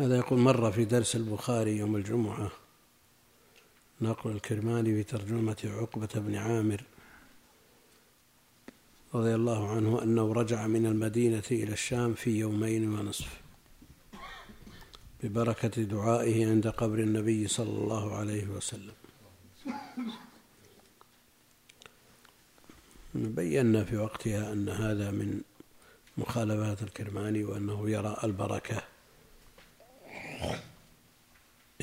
هذا 0.00 0.16
يقول 0.16 0.38
مر 0.38 0.72
في 0.72 0.84
درس 0.84 1.16
البخاري 1.16 1.76
يوم 1.76 1.96
الجمعة. 1.96 2.50
نقل 4.00 4.30
الكرماني 4.30 4.94
في 4.94 5.02
ترجمة 5.02 5.56
عقبة 5.64 6.08
بن 6.14 6.34
عامر 6.34 6.84
رضي 9.14 9.34
الله 9.34 9.68
عنه 9.68 10.02
أنه 10.02 10.32
رجع 10.32 10.66
من 10.66 10.86
المدينة 10.86 11.42
إلى 11.50 11.72
الشام 11.72 12.14
في 12.14 12.38
يومين 12.38 12.88
ونصف 12.88 13.40
ببركة 15.22 15.82
دعائه 15.82 16.50
عند 16.50 16.68
قبر 16.68 16.98
النبي 16.98 17.48
صلى 17.48 17.78
الله 17.78 18.14
عليه 18.14 18.46
وسلم. 18.46 18.94
بينا 23.14 23.84
في 23.84 23.96
وقتها 23.96 24.52
أن 24.52 24.68
هذا 24.68 25.10
من 25.10 25.40
مخالفات 26.18 26.82
الكرماني 26.82 27.44
وأنه 27.44 27.90
يرى 27.90 28.16
البركة. 28.24 28.89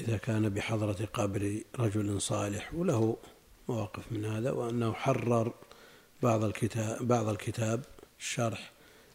إذا 0.07 0.17
كان 0.17 0.49
بحضرة 0.49 1.05
قبر 1.13 1.61
رجل 1.79 2.21
صالح 2.21 2.73
وله 2.73 3.17
مواقف 3.69 4.11
من 4.11 4.25
هذا 4.25 4.51
وأنه 4.51 4.93
حرر 4.93 5.53
بعض 6.23 6.43
الكتاب 6.43 7.07
بعض 7.07 7.27
الكتاب 7.27 7.85
الشرح 8.19 8.71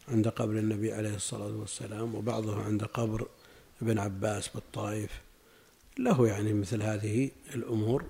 عند 0.07 0.27
قبر 0.27 0.51
النبي 0.51 0.93
عليه 0.93 1.15
الصلاة 1.15 1.57
والسلام 1.57 2.15
وبعضه 2.15 2.63
عند 2.63 2.83
قبر 2.83 3.27
ابن 3.81 3.99
عباس 3.99 4.47
بالطائف. 4.47 5.21
له 5.97 6.27
يعني 6.27 6.53
مثل 6.53 6.83
هذه 6.83 7.31
الأمور 7.55 8.05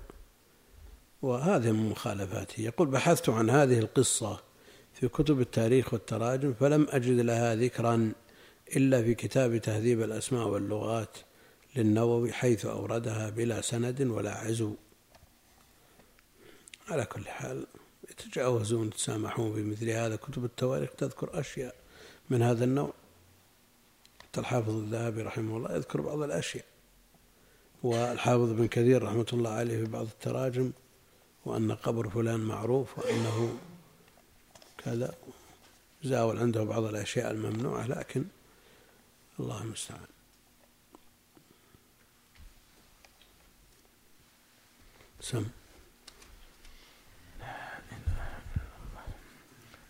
وهذه 1.22 1.72
من 1.72 1.88
مخالفاته. 1.88 2.60
يقول 2.60 2.88
بحثت 2.88 3.28
عن 3.28 3.50
هذه 3.50 3.78
القصة 3.78 4.40
في 4.94 5.08
كتب 5.08 5.40
التاريخ 5.40 5.92
والتراجم 5.92 6.54
فلم 6.54 6.86
أجد 6.90 7.20
لها 7.20 7.54
ذكرا 7.54 8.12
إلا 8.76 9.02
في 9.02 9.14
كتاب 9.14 9.56
تهذيب 9.56 10.02
الأسماء 10.02 10.48
واللغات 10.48 11.16
للنووي 11.76 12.32
حيث 12.32 12.66
أوردها 12.66 13.30
بلا 13.30 13.60
سند 13.60 14.02
ولا 14.02 14.34
عزو. 14.34 14.74
على 16.88 17.04
كل 17.04 17.28
حال 17.28 17.66
يتجاوزون 18.10 18.86
يتسامحون 18.86 19.52
بمثل 19.52 19.88
هذا 19.88 20.16
كتب 20.16 20.44
التواريخ 20.44 20.90
تذكر 20.90 21.40
أشياء 21.40 21.74
من 22.30 22.42
هذا 22.42 22.64
النوع. 22.64 22.92
حتى 24.22 24.40
الحافظ 24.40 24.76
الذهبي 24.76 25.22
رحمه 25.22 25.56
الله 25.56 25.76
يذكر 25.76 26.00
بعض 26.00 26.22
الأشياء. 26.22 26.64
والحافظ 27.82 28.52
بن 28.52 28.66
كثير 28.66 29.02
رحمة 29.02 29.26
الله 29.32 29.50
عليه 29.50 29.84
في 29.84 29.90
بعض 29.90 30.06
التراجم 30.06 30.72
وأن 31.44 31.72
قبر 31.72 32.08
فلان 32.08 32.40
معروف 32.40 32.98
وأنه 32.98 33.58
كذا 34.78 35.14
زاول 36.04 36.38
عنده 36.38 36.64
بعض 36.64 36.84
الأشياء 36.84 37.30
الممنوعة 37.30 37.86
لكن 37.86 38.24
الله 39.40 39.62
المستعان. 39.62 40.13
سم. 45.24 45.44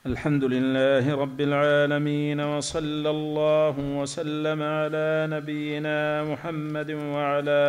الحمد 0.06 0.44
لله 0.44 1.14
رب 1.14 1.40
العالمين 1.40 2.40
وصلى 2.40 3.10
الله 3.10 3.74
وسلم 3.78 4.62
على 4.62 5.26
نبينا 5.30 6.24
محمد 6.24 6.90
وعلى 6.90 7.62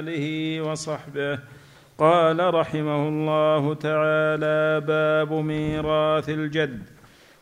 آله 0.00 0.26
وصحبه. 0.60 1.38
قال 1.98 2.54
رحمه 2.54 3.08
الله 3.08 3.74
تعالى 3.74 4.80
باب 4.80 5.32
ميراث 5.32 6.28
الجد. 6.28 6.82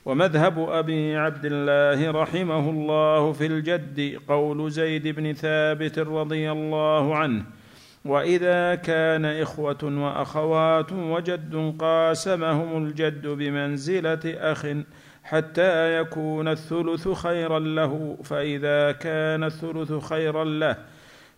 ومذهب 0.05 0.71
أبي 0.71 1.17
عبد 1.17 1.45
الله 1.45 2.11
رحمه 2.11 2.71
الله 2.71 3.33
في 3.33 3.47
الجد 3.47 4.19
قول 4.29 4.71
زيد 4.71 5.09
بن 5.09 5.33
ثابت 5.33 5.99
رضي 5.99 6.51
الله 6.51 7.17
عنه 7.17 7.60
وإذا 8.05 8.75
كان 8.75 9.25
إخوة 9.25 9.79
وأخوات 9.83 10.93
وجد 10.93 11.75
قاسمهم 11.79 12.85
الجد 12.85 13.27
بمنزلة 13.27 14.21
أخ 14.25 14.67
حتى 15.25 16.01
يكون 16.01 16.49
الثلث 16.49 17.09
خيرا 17.09 17.59
له 17.59 18.19
فإذا 18.25 18.93
كان 18.93 19.45
الثلث 19.45 19.93
خيرا 19.93 20.45
له 20.45 20.77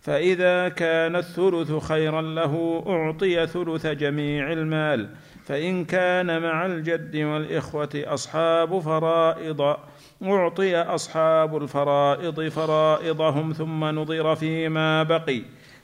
فإذا 0.01 0.69
كان 0.69 1.15
الثلث 1.15 1.71
خيرا 1.71 2.21
له 2.21 2.83
أعطي 2.87 3.47
ثلث 3.47 3.87
جميع 3.87 4.51
المال 4.51 5.09
فإن 5.45 5.85
كان 5.85 6.41
مع 6.41 6.65
الجد 6.65 7.15
والإخوة 7.15 7.89
أصحاب 7.95 8.79
فرائض 8.79 9.75
أعطي 10.23 10.75
أصحاب 10.77 11.57
الفرائض 11.57 12.47
فرائضهم 12.49 13.53
ثم 13.53 13.85
نظر 13.85 14.35
فيما 14.35 15.03
بقي. 15.03 15.41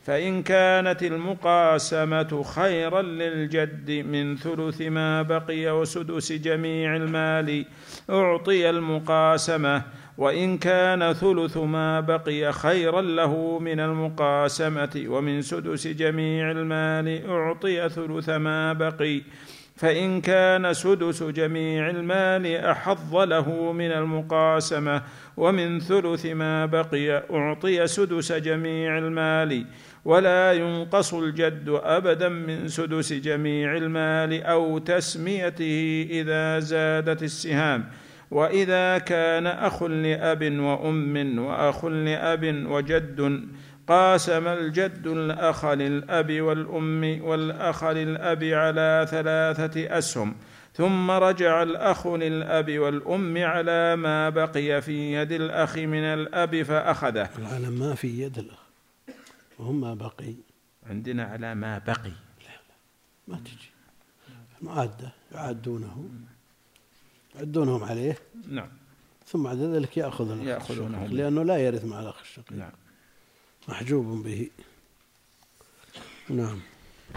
فإن 0.10 0.44
كانت 0.44 1.04
المقاسمة 1.04 2.44
خيرا 2.44 3.02
للجد 3.02 3.92
من 3.92 4.36
ثلث 4.36 4.82
ما 4.82 5.22
بقي 5.22 5.80
وسدس 5.80 6.32
جميع 6.32 6.96
المال 6.96 7.66
أعطي 8.10 8.70
المقاسمة. 8.70 9.84
وإن 10.18 10.58
كان 10.58 11.14
ثلث 11.14 11.58
ما 11.58 12.00
بقي 12.00 12.54
خيرا 12.54 13.02
له 13.02 13.60
من 13.60 13.80
المقاسمة 13.80 15.06
ومن 15.08 15.42
سدس 15.42 15.88
جميع 15.88 16.52
المال 16.52 17.30
أعطي 17.30 17.90
ثلث 17.90 18.30
ما 18.30 18.74
بقي. 18.74 19.22
فإن 19.76 20.22
كان 20.22 20.74
سدس 20.74 21.24
جميع 21.24 21.90
المال 21.90 22.56
أحظ 22.56 23.16
له 23.16 23.72
من 23.72 23.92
المقاسمة 23.92 25.02
ومن 25.38 25.80
ثلث 25.80 26.26
ما 26.26 26.66
بقي 26.66 27.24
أعطي 27.32 27.88
سدس 27.88 28.32
جميع 28.32 28.98
المال. 28.98 29.66
ولا 30.06 30.54
ينقص 30.54 31.14
الجد 31.14 31.80
أبدا 31.84 32.30
من 32.30 32.68
سدس 32.68 33.14
جميع 33.14 33.78
المال 33.78 34.44
أو 34.44 34.78
تسميته 34.78 36.08
إذا 36.10 36.60
زادت 36.60 37.24
السهام. 37.24 37.90
وإذا 38.32 38.98
كان 38.98 39.48
أخ 39.48 39.84
لأب 39.84 40.44
وأم 40.44 41.40
وأخ 41.40 41.86
لأب 41.86 42.66
وجد 42.70 43.48
قاسم 43.88 44.48
الجد 44.48 45.08
الأخ 45.08 45.66
للأب 45.66 46.42
والأم 46.42 47.22
والأخ 47.24 47.84
للأب 47.84 48.44
على 48.44 49.08
ثلاثة 49.10 49.98
أسهم. 49.98 50.36
ثم 50.74 51.12
رجع 51.12 51.64
الأخ 51.64 52.08
للأب 52.08 52.80
والأم 52.80 53.38
على 53.38 53.96
ما 53.96 54.30
بقي 54.30 54.82
في 54.82 55.14
يد 55.14 55.32
الأخ 55.32 55.78
من 55.78 56.04
الأب 56.04 56.64
فأخذه. 56.64 57.30
العالم 57.40 57.80
ما 57.80 57.96
في 57.96 58.22
يد 58.22 58.38
الأخ. 58.38 58.59
وهم 59.60 59.82
ما 59.82 59.94
بقي. 59.94 60.34
عندنا 60.84 61.24
على 61.24 61.56
ما 61.56 61.78
بقي. 61.78 62.12
ما 63.28 63.38
تجي. 63.38 63.72
معدة 64.62 65.12
يعدونه. 65.32 66.10
يعدونهم 67.36 67.84
عليه. 67.84 68.18
نعم. 68.48 68.70
ثم 69.26 69.44
بعد 69.44 69.58
ذلك 69.58 69.98
يأخذ 69.98 70.32
الأخ 70.32 70.48
يأخذونه 70.48 71.08
لأنه 71.08 71.44
لا 71.44 71.58
يرث 71.58 71.86
مع 71.86 72.00
الأخ 72.00 72.22
الشقيق. 72.22 72.52
نعم. 72.52 72.72
محجوب 73.68 74.24
به. 74.24 74.50
نعم. 76.30 76.60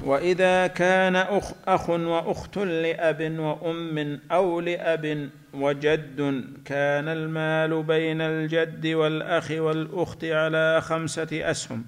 وإذا 0.03 0.67
كان 0.67 1.17
اخ 1.17 1.53
أخ 1.67 1.91
وأخت 1.91 2.59
لأب 2.59 3.39
وأم 3.39 4.21
أو 4.31 4.61
لأب 4.61 5.31
وجد 5.55 6.44
كان 6.65 7.09
المال 7.09 7.83
بين 7.83 8.21
الجد 8.21 8.87
والأخ 8.87 9.50
والأخت 9.50 10.25
على 10.25 10.81
خمسة 10.81 11.50
أسهم. 11.50 11.85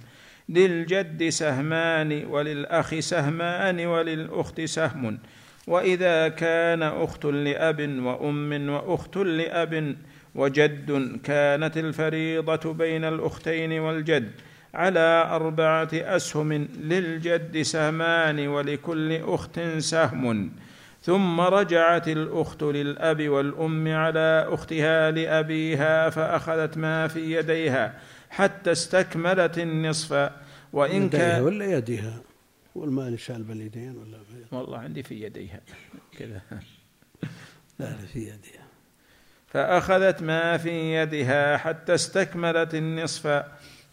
للجد 0.49 1.29
سهمان 1.29 2.25
وللأخ 2.25 2.95
سهمان 2.99 3.87
وللأخت 3.87 4.61
سهم. 4.61 5.19
وإذا 5.67 6.29
كان 6.29 6.83
أخت 6.83 7.25
لأب 7.25 7.81
وأم 7.81 8.69
وأخت 8.69 9.17
لأب 9.17 9.97
وجد 10.35 11.19
كانت 11.25 11.77
الفريضة 11.77 12.73
بين 12.73 13.05
الأختين 13.05 13.73
والجد 13.73 14.31
على 14.75 15.29
أربعة 15.31 15.89
أسهم 15.93 16.69
للجد 16.81 17.63
سهمان 17.63 18.49
ولكل 18.49 19.13
أخت 19.13 19.61
سهم. 19.79 20.53
ثم 21.03 21.41
رجعت 21.41 22.09
الأخت 22.09 22.63
للأب 22.63 23.29
والأم 23.29 23.89
على 23.89 24.49
أختها 24.51 25.11
لأبيها 25.11 26.11
فأخذت 26.11 26.79
ما 26.79 27.09
في 27.09 27.39
يديها. 27.39 27.95
حتى 28.37 28.73
استكملت 28.73 29.59
النصف. 29.59 30.31
وإن 30.73 31.09
كان 31.09 31.43
ولا 31.43 31.77
يديها؟ 31.77 32.21
والمال 32.75 33.21
شال 33.21 33.43
باليدين 33.43 33.97
ولا 33.97 34.19
والله 34.53 34.79
عندي 34.79 35.03
في 35.03 35.23
يديها. 35.23 35.61
كذا. 36.19 36.41
لا 37.79 37.97
في 38.13 38.19
يديها. 38.19 38.65
فأخذت 39.49 40.23
ما 40.23 40.57
في 40.57 40.95
يدها 40.95 41.57
حتى 41.57 41.95
استكملت 41.95 42.75
النصف. 42.75 43.43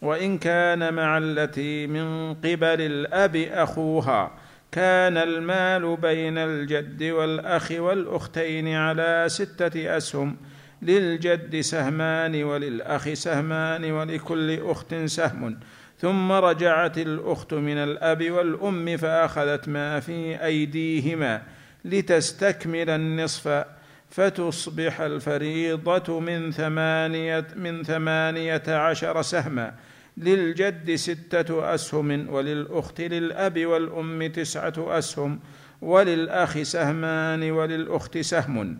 وإن 0.01 0.37
كان 0.37 0.93
مع 0.93 1.17
التي 1.17 1.87
من 1.87 2.33
قبل 2.33 2.81
الأب 2.81 3.35
أخوها 3.35 4.31
كان 4.71 5.17
المال 5.17 5.97
بين 5.97 6.37
الجد 6.37 7.03
والأخ 7.03 7.71
والأختين 7.71 8.67
على 8.67 9.25
ستة 9.27 9.97
أسهم. 9.97 10.37
للجد 10.81 11.61
سهمان 11.61 12.43
وللأخ 12.43 13.13
سهمان 13.13 13.91
ولكل 13.91 14.59
أخت 14.69 14.95
سهم. 14.95 15.59
ثم 15.99 16.31
رجعت 16.31 16.97
الأخت 16.97 17.53
من 17.53 17.77
الأب 17.77 18.31
والأم 18.31 18.97
فأخذت 18.97 19.69
ما 19.69 19.99
في 19.99 20.45
أيديهما 20.45 21.41
لتستكمل 21.85 22.89
النصف. 22.89 23.63
فتصبح 24.09 25.01
الفريضة 25.01 26.19
من 26.19 26.51
ثمانية 26.51 27.47
من 27.55 27.83
ثمانية 27.83 28.63
عشر 28.67 29.21
سهما. 29.21 29.73
للجد 30.17 30.95
ستة 30.95 31.75
أسهم 31.75 32.29
وللأخت 32.29 33.01
للأب 33.01 33.65
والأم 33.65 34.27
تسعة 34.27 34.73
أسهم 34.77 35.39
وللأخ 35.81 36.61
سهمان 36.61 37.51
وللأخت 37.51 38.17
سهم. 38.17 38.77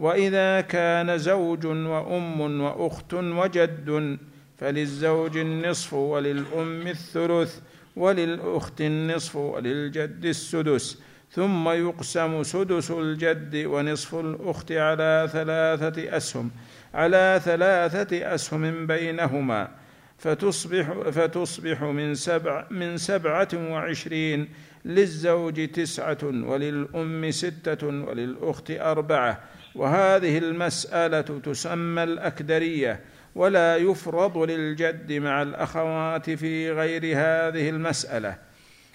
وإذا 0.00 0.60
كان 0.60 1.18
زوج 1.18 1.66
وأم 1.66 2.60
وأخت 2.60 3.14
وجد 3.14 4.18
فللزوج 4.58 5.36
النصف 5.36 5.92
وللأم 5.92 6.86
الثلث 6.86 7.60
وللأخت 7.96 8.80
النصف 8.80 9.36
وللجد 9.36 10.24
السدس. 10.24 10.98
ثم 11.32 11.68
يقسم 11.68 12.42
سدس 12.42 12.90
الجد 12.90 13.62
ونصف 13.66 14.14
الأخت 14.14 14.72
على 14.72 15.28
ثلاثة 15.32 16.16
أسهم 16.16 16.50
على 16.94 17.40
ثلاثة 17.44 18.34
أسهم 18.34 18.86
بينهما. 18.86 19.68
فتصبح 20.18 20.92
فتصبح 21.10 21.82
من 21.82 22.14
سبع 22.14 22.66
من 22.70 22.96
سبعة 22.96 23.48
وعشرين 23.54 24.48
للزوج 24.84 25.68
تسعة 25.68 26.18
وللأم 26.22 27.30
ستة 27.30 27.86
وللأخت 27.86 28.70
أربعة. 28.70 29.40
وهذه 29.74 30.38
المسألة 30.38 31.20
تسمى 31.20 32.02
الأكدرية 32.02 33.00
ولا 33.34 33.76
يفرض 33.76 34.38
للجد 34.38 35.12
مع 35.12 35.42
الأخوات 35.42 36.30
في 36.30 36.72
غير 36.72 37.04
هذه 37.04 37.70
المسألة. 37.70 38.38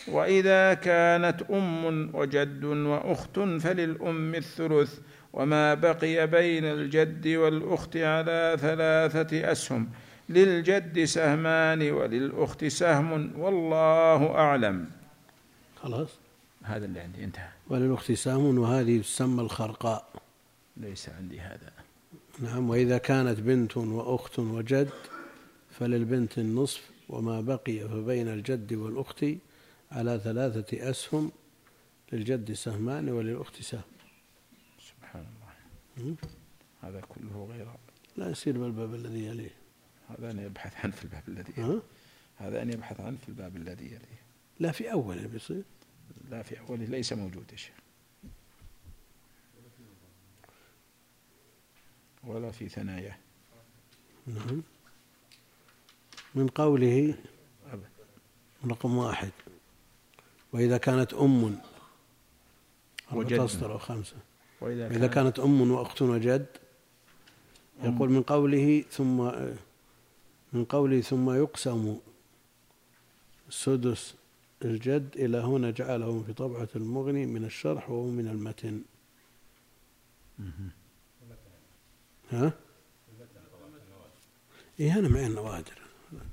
وإذا 0.08 0.74
كانت 0.74 1.42
أم 1.52 2.16
وجد 2.16 2.64
وأخت 2.64 3.40
فللأم 3.40 4.36
الثلث 4.36 5.00
وما 5.34 5.74
بقي 5.74 6.28
بين 6.28 6.66
الجد 6.66 7.28
والأخت 7.28 7.98
على 7.98 8.58
ثلاثة 8.62 9.52
أسهم. 9.52 9.90
للجد 10.30 11.04
سهمان 11.04 11.92
وللأخت 11.92 12.66
سهم 12.66 13.40
والله 13.40 14.36
أعلم. 14.36 14.86
خلاص. 15.84 16.10
هذا 16.64 16.86
اللي 16.86 17.00
عندي 17.00 17.24
انتهى. 17.24 17.50
وللأخت 17.70 18.12
سهم 18.12 18.60
وهذه 18.60 19.02
تسمى 19.02 19.42
الخرقاء. 19.42 20.25
ليس 20.78 21.10
عندي 21.10 21.40
هذا. 21.40 21.74
نعم 22.40 22.70
وإذا 22.70 22.98
كانت 22.98 23.40
بنت 23.40 23.78
وأخت 23.78 24.40
وجد 24.40 24.90
فللبنت 25.72 26.38
النصف 26.38 26.92
وما 27.10 27.42
بقي 27.42 27.80
فبين 27.80 28.28
الجد 28.28 28.74
والأخت 28.74 29.26
على 29.92 30.22
ثلاثة 30.24 30.90
أسهم 30.90 31.32
للجد 32.12 32.54
سهمان 32.54 33.10
وللأخت 33.10 33.62
سهم. 33.62 33.82
سبحان 34.80 35.26
الله. 35.26 36.16
هذا 36.82 37.02
كله 37.02 37.48
غير. 37.52 37.68
لا 38.18 38.30
يصير 38.30 38.58
بالباب 38.58 38.94
الذي 38.94 39.26
يليه. 39.26 39.56
هذا 40.10 40.32
أن 40.32 40.40
يبحث 40.40 40.86
عنه 40.86 40.94
في 40.94 41.04
الباب 41.04 41.24
الذي 41.28 41.54
يليه. 41.58 41.82
هذا 42.38 42.62
أن 42.62 42.70
يبحث 42.70 43.00
عنه 43.00 43.18
في 43.18 43.30
الباب 43.30 43.56
الذي 43.56 43.86
يليه. 43.86 44.22
لا 44.60 44.72
في 44.72 44.92
أوله 44.92 45.28
بيصير 45.28 45.64
لا 46.30 46.44
في 46.44 46.60
أوله 46.60 46.86
ليس 46.86 47.14
موجود 47.14 47.52
يا 47.52 47.58
شيخ. 47.58 47.76
ولا 52.28 52.52
في 52.52 52.70
ثناياه 52.70 53.18
نعم. 54.28 54.62
من 56.36 56.48
قوله 56.48 57.16
رقم 58.66 58.98
واحد. 58.98 59.32
وإذا 60.54 60.78
كانت 60.78 61.14
أم 61.14 61.60
وجد 63.12 63.40
أو 63.64 63.78
خمسة. 63.78 64.16
وإذا 64.62 64.90
كانت, 64.90 65.14
كانت 65.14 65.40
أم 65.40 65.72
وأخت 65.72 66.02
وجد 66.02 66.46
يقول 67.84 68.10
من 68.10 68.22
قوله 68.22 68.84
ثم 68.92 69.32
من 70.54 70.66
قوله 70.66 71.02
ثم 71.02 71.30
يقسم 71.30 71.98
سدس 73.50 74.16
الجد 74.66 75.10
إلى 75.16 75.38
هنا 75.38 75.72
جعله 75.72 76.24
في 76.28 76.34
طبعة 76.34 76.68
المغني 76.76 77.26
من 77.26 77.46
الشرح 77.46 77.90
وهو 77.90 78.08
من 78.08 78.28
المتن. 78.28 78.82
ها؟ 82.36 82.54
إيه 84.80 85.00
أنا 85.00 85.08
معي 85.08 85.28
النوادر 85.28 85.78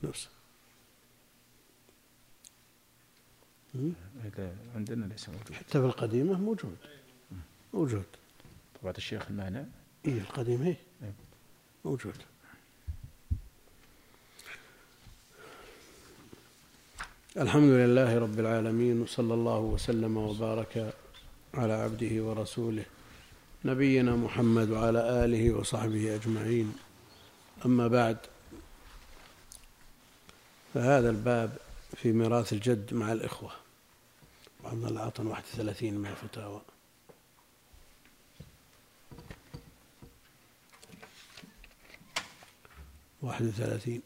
نفسه 0.02 0.28
عندنا 4.74 5.06
ليس 5.06 5.28
موجود. 5.28 5.52
حتى 5.52 5.80
في 5.80 5.86
القديمة 5.86 6.38
موجود. 6.40 6.76
موجود. 7.74 8.04
طبعة 8.82 8.94
الشيخ 8.98 9.26
المانع. 9.30 9.64
إيه 10.06 10.18
القديمة 10.20 10.66
إيه. 10.66 11.12
موجود. 11.84 12.16
الحمد 17.36 17.70
لله 17.70 18.18
رب 18.18 18.40
العالمين 18.40 19.00
وصلى 19.00 19.34
الله 19.34 19.58
وسلم 19.58 20.16
وبارك 20.16 20.94
على 21.54 21.72
عبده 21.72 22.22
ورسوله. 22.22 22.84
نبينا 23.64 24.16
محمد 24.16 24.70
وعلى 24.70 25.24
آله 25.24 25.52
وصحبه 25.54 26.14
أجمعين. 26.14 26.74
أما 27.64 27.88
بعد 27.88 28.16
فهذا 30.74 31.10
الباب 31.10 31.56
في 31.96 32.12
ميراث 32.12 32.52
الجد 32.52 32.94
مع 32.94 33.12
الإخوة. 33.12 33.52
وعبد 34.64 34.84
الله 34.84 35.00
عطن 35.00 35.26
31 35.26 35.94
من 35.94 36.06
الفتاوى. 36.06 36.62
واحد 43.22 43.44
وثلاثين. 43.44 44.02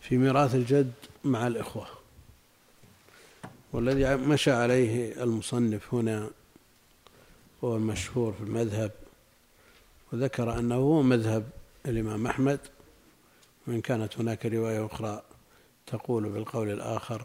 في 0.00 0.16
ميراث 0.16 0.54
الجد 0.54 0.92
مع 1.24 1.46
الإخوة. 1.46 1.97
والذي 3.72 4.16
مشى 4.16 4.50
عليه 4.50 5.22
المصنف 5.22 5.94
هنا 5.94 6.30
هو 7.64 7.76
المشهور 7.76 8.32
في 8.32 8.40
المذهب 8.40 8.92
وذكر 10.12 10.58
أنه 10.58 10.74
هو 10.74 11.02
مذهب 11.02 11.50
الإمام 11.86 12.26
أحمد 12.26 12.60
وإن 13.66 13.80
كانت 13.80 14.18
هناك 14.18 14.46
رواية 14.46 14.86
أخرى 14.86 15.22
تقول 15.86 16.28
بالقول 16.28 16.70
الآخر 16.70 17.24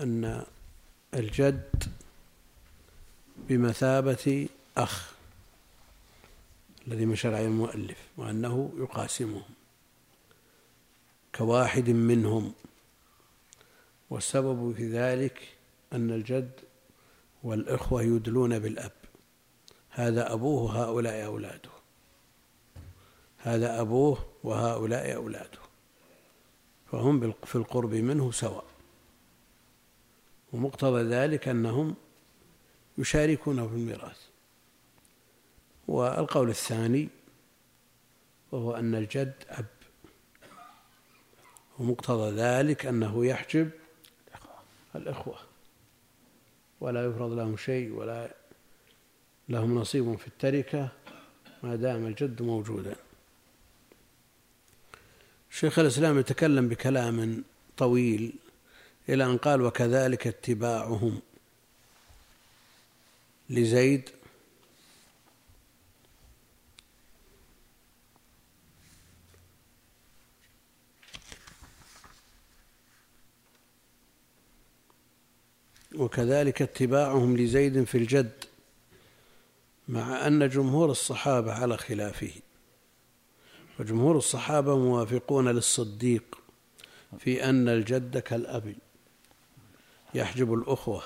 أن 0.00 0.44
الجد 1.14 1.84
بمثابة 3.48 4.48
أخ 4.76 5.12
الذي 6.88 7.06
مشى 7.06 7.28
عليه 7.28 7.46
المؤلف 7.46 7.98
وأنه 8.16 8.72
يقاسمهم 8.78 9.42
كواحد 11.34 11.90
منهم. 11.90 12.52
والسبب 14.12 14.74
في 14.76 14.88
ذلك 14.88 15.48
أن 15.92 16.10
الجد 16.10 16.50
والإخوة 17.42 18.02
يدلون 18.02 18.58
بالأب. 18.58 18.92
هذا 19.90 20.32
أبوه 20.32 20.82
هؤلاء 20.82 21.24
أولاده. 21.26 21.70
هذا 23.38 23.80
أبوه 23.80 24.26
وهؤلاء 24.44 25.14
أولاده. 25.14 25.58
فهم 26.92 27.32
في 27.44 27.54
القرب 27.54 27.94
منه 27.94 28.30
سواء. 28.30 28.64
ومقتضى 30.52 31.02
ذلك 31.02 31.48
أنهم 31.48 31.94
يشاركونه 32.98 33.68
في 33.68 33.74
الميراث. 33.74 34.20
والقول 35.88 36.48
الثاني 36.48 37.08
وهو 38.52 38.74
أن 38.74 38.94
الجد 38.94 39.34
أب. 39.48 39.66
ومقتضى 41.78 42.30
ذلك 42.30 42.86
أنه 42.86 43.26
يحجب 43.26 43.70
الإخوة. 44.96 45.38
ولا 46.80 47.06
يفرض 47.06 47.32
لهم 47.32 47.56
شيء 47.56 47.92
ولا 47.92 48.34
لهم 49.48 49.74
نصيب 49.74 50.16
في 50.16 50.26
التركة 50.26 50.88
ما 51.62 51.76
دام 51.76 52.06
الجد 52.06 52.42
موجودا. 52.42 52.96
شيخ 55.50 55.78
الإسلام 55.78 56.18
يتكلم 56.18 56.68
بكلام 56.68 57.44
طويل 57.76 58.32
إلى 59.08 59.24
أن 59.24 59.36
قال 59.36 59.62
وكذلك 59.62 60.26
اتباعهم 60.26 61.20
لزيد 63.50 64.10
وكذلك 76.12 76.62
اتباعهم 76.62 77.36
لزيد 77.36 77.84
في 77.84 77.98
الجد 77.98 78.44
مع 79.88 80.26
أن 80.26 80.48
جمهور 80.48 80.90
الصحابة 80.90 81.52
على 81.52 81.76
خلافه. 81.76 82.30
وجمهور 83.80 84.16
الصحابة 84.16 84.76
موافقون 84.76 85.48
للصديق 85.48 86.38
في 87.18 87.44
أن 87.44 87.68
الجد 87.68 88.18
كالأب. 88.18 88.74
يحجب 90.14 90.54
الأخوة. 90.54 91.02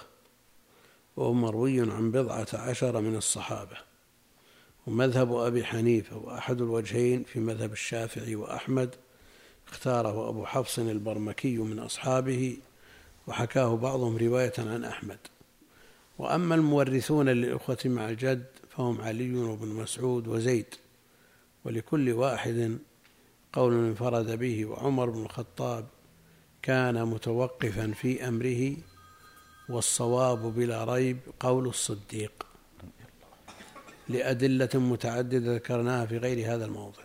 وهو 1.16 1.32
مروي 1.32 1.80
عن 1.80 2.10
بضعة 2.10 2.48
عشر 2.54 3.00
من 3.00 3.16
الصحابة. 3.16 3.76
ومذهب 4.86 5.34
أبي 5.34 5.64
حنيفة 5.64 6.16
وأحد 6.16 6.60
الوجهين 6.60 7.24
في 7.24 7.40
مذهب 7.40 7.72
الشافعي 7.72 8.36
وأحمد 8.36 8.94
اختاره 9.68 10.28
أبو 10.28 10.46
حفص 10.46 10.78
البرمكي 10.78 11.58
من 11.58 11.78
أصحابه. 11.78 12.56
وحكاه 13.26 13.76
بعضهم 13.76 14.16
رواية 14.16 14.52
عن 14.58 14.84
أحمد. 14.84 15.18
وأما 16.18 16.54
المورثون 16.54 17.28
للإخوة 17.28 17.78
مع 17.84 18.08
الجد 18.08 18.46
فهم 18.70 19.00
علي 19.00 19.34
وابن 19.34 19.68
مسعود 19.68 20.28
وزيد 20.28 20.74
ولكل 21.64 22.12
واحد 22.12 22.78
قول 23.52 23.72
انفرد 23.72 24.38
به 24.38 24.66
وعمر 24.66 25.10
بن 25.10 25.22
الخطاب 25.22 25.86
كان 26.62 27.04
متوقفا 27.04 27.92
في 27.92 28.28
أمره 28.28 28.76
والصواب 29.68 30.54
بلا 30.54 30.84
ريب 30.84 31.18
قول 31.40 31.68
الصديق. 31.68 32.46
لأدلة 34.08 34.68
متعددة 34.74 35.54
ذكرناها 35.54 36.06
في 36.06 36.18
غير 36.18 36.54
هذا 36.54 36.64
الموضع. 36.64 37.02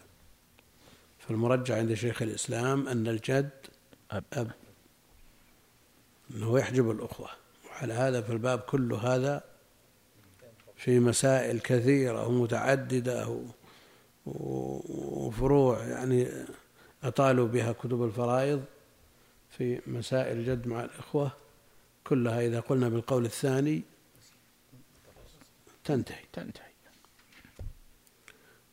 فالمرجع 1.19 1.77
عند 1.77 1.93
شيخ 1.93 2.21
الإسلام 2.21 2.87
أن 2.87 3.07
الجد 3.07 3.49
أب, 4.11 4.23
أب. 4.33 4.51
أنه 6.35 6.59
يحجب 6.59 6.91
الأخوة. 6.91 7.29
وعلى 7.69 7.93
هذا 7.93 8.21
فالباب 8.21 8.59
كل 8.59 8.93
هذا 8.93 9.43
في 10.75 10.99
مسائل 10.99 11.59
كثيرة 11.59 12.27
ومتعددة 12.27 13.39
وفروع 14.25 15.83
يعني 15.83 16.27
أطالوا 17.03 17.47
بها 17.47 17.71
كتب 17.71 18.03
الفرائض 18.03 18.63
في 19.49 19.81
مسائل 19.87 20.37
الجد 20.37 20.67
مع 20.67 20.83
الإخوة. 20.83 21.31
كلها 22.03 22.41
إذا 22.41 22.59
قلنا 22.59 22.89
بالقول 22.89 23.25
الثاني 23.25 23.81
تنتهي. 25.83 26.23
تنتهي. 26.33 26.71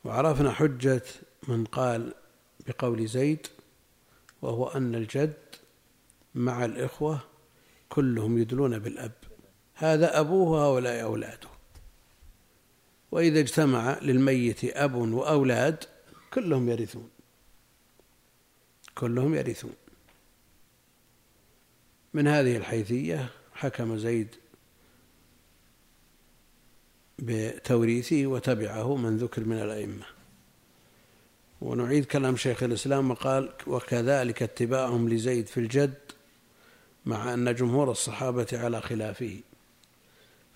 وعرفنا 0.05 0.53
حجة 0.53 1.03
من 1.49 1.65
قال 1.65 2.15
بقول 2.67 3.07
زيد 3.07 3.47
وهو 4.43 4.69
أن 4.69 4.95
الجد 4.95 5.35
مع 6.35 6.65
الإخوة 6.65 7.21
كلهم 7.88 8.38
يدلون 8.38 8.78
بالأب. 8.78 9.12
هذا 9.75 10.21
أبوه 10.21 10.49
وهؤلاء 10.49 11.02
أولاده. 11.02 11.49
وإذا 13.12 13.40
اجتمع 13.40 13.99
للميت 14.02 14.64
أب 14.64 14.95
وأولاد 14.95 15.85
كلهم 16.33 16.68
يرثون. 16.68 17.11
كلهم 18.95 19.35
يرثون. 19.35 19.75
من 22.14 22.26
هذه 22.26 22.57
الحيثية 22.57 23.28
حكم 23.54 23.99
زيد 23.99 24.35
بتوريثه 27.18 28.26
وتبعه 28.26 28.97
من 28.97 29.16
ذكر 29.16 29.45
من 29.45 29.57
الأئمة. 29.57 30.04
ونعيد 31.61 32.04
كلام 32.04 32.37
شيخ 32.37 32.62
الإسلام 32.62 33.11
وقال 33.11 33.52
وكذلك 33.66 34.42
اتباعهم 34.42 35.09
لزيد 35.09 35.47
في 35.47 35.61
الجد 35.61 35.95
مع 37.09 37.35
أن 37.35 37.55
جمهور 37.55 37.91
الصحابة 37.91 38.47
على 38.53 38.81
خلافه. 38.81 39.37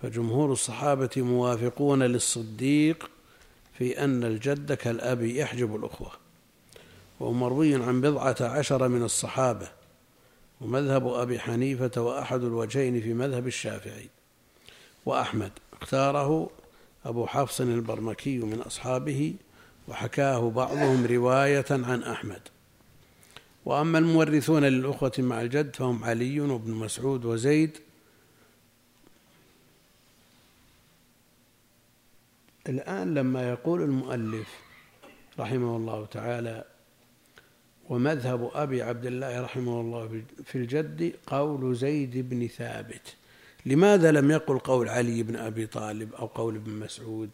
فجمهور 0.03 0.53
الصحابة 0.53 1.11
موافقون 1.17 2.03
للصديق 2.03 3.11
في 3.79 4.05
أن 4.05 4.25
الجد 4.25 4.73
كالأب 4.73 5.23
يحجب 5.23 5.77
الأخوة. 5.77 6.11
ومروي 7.21 7.75
عن 7.75 8.01
بضعة 8.01 8.37
عشر 8.41 8.89
من 8.89 9.03
الصحابة 9.03 9.69
ومذهب 10.61 11.07
أبي 11.07 11.39
حنيفة 11.39 12.03
وأحد 12.03 12.43
الوجهين 12.43 13.01
في 13.01 13.15
مذهب 13.15 13.47
الشافعي. 13.47 14.09
وأحمد 15.07 15.53
اختاره 15.83 16.51
أبو 17.05 17.27
حفص 17.27 17.61
البرمكي 17.61 18.39
من 18.39 18.61
أصحابه 18.61 19.35
وحكاه 19.89 20.51
بعضهم 20.51 21.07
رواية 21.07 21.67
عن 21.71 22.03
أحمد. 22.03 22.41
وأما 23.65 23.99
المورثون 23.99 24.65
للأخوة 24.65 25.13
مع 25.19 25.41
الجد 25.41 25.77
فهم 25.77 26.05
علي 26.05 26.41
وابن 26.41 26.71
مسعود 26.71 27.25
وزيد. 27.25 27.79
الآن 32.69 33.15
لما 33.15 33.49
يقول 33.49 33.83
المؤلف 33.83 34.49
رحمه 35.39 35.77
الله 35.77 36.07
تعالى 36.07 36.65
ومذهب 37.89 38.51
أبي 38.55 38.83
عبد 38.83 39.07
الله 39.07 39.41
رحمه 39.41 39.81
الله 39.81 40.23
في 40.45 40.59
الجد 40.59 41.15
قول 41.27 41.77
زيد 41.77 42.29
بن 42.29 42.49
ثابت. 42.49 43.15
لماذا 43.67 44.13
لم 44.13 44.31
يقل 44.31 44.59
قول 44.59 44.89
علي 44.89 45.23
بن 45.23 45.37
أبي 45.37 45.67
طالب 45.67 46.15
أو 46.15 46.27
قول 46.27 46.57
ابن 46.57 46.71
مسعود؟ 46.71 47.31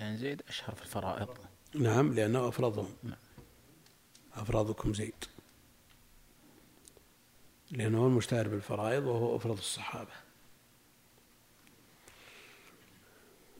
يعني 0.00 0.16
زيد 0.16 0.42
أشهر 0.48 0.74
في 0.74 0.82
الفرائض. 0.82 1.28
نعم 1.74 2.14
لأنه 2.14 2.48
أفرضهم. 2.48 2.90
نعم. 3.02 3.27
أفرادكم 4.42 4.94
زيد. 4.94 5.24
لأنه 7.70 8.06
المشتهر 8.06 8.48
بالفرائض 8.48 9.06
وهو 9.06 9.36
أفرض 9.36 9.58
الصحابة. 9.58 10.12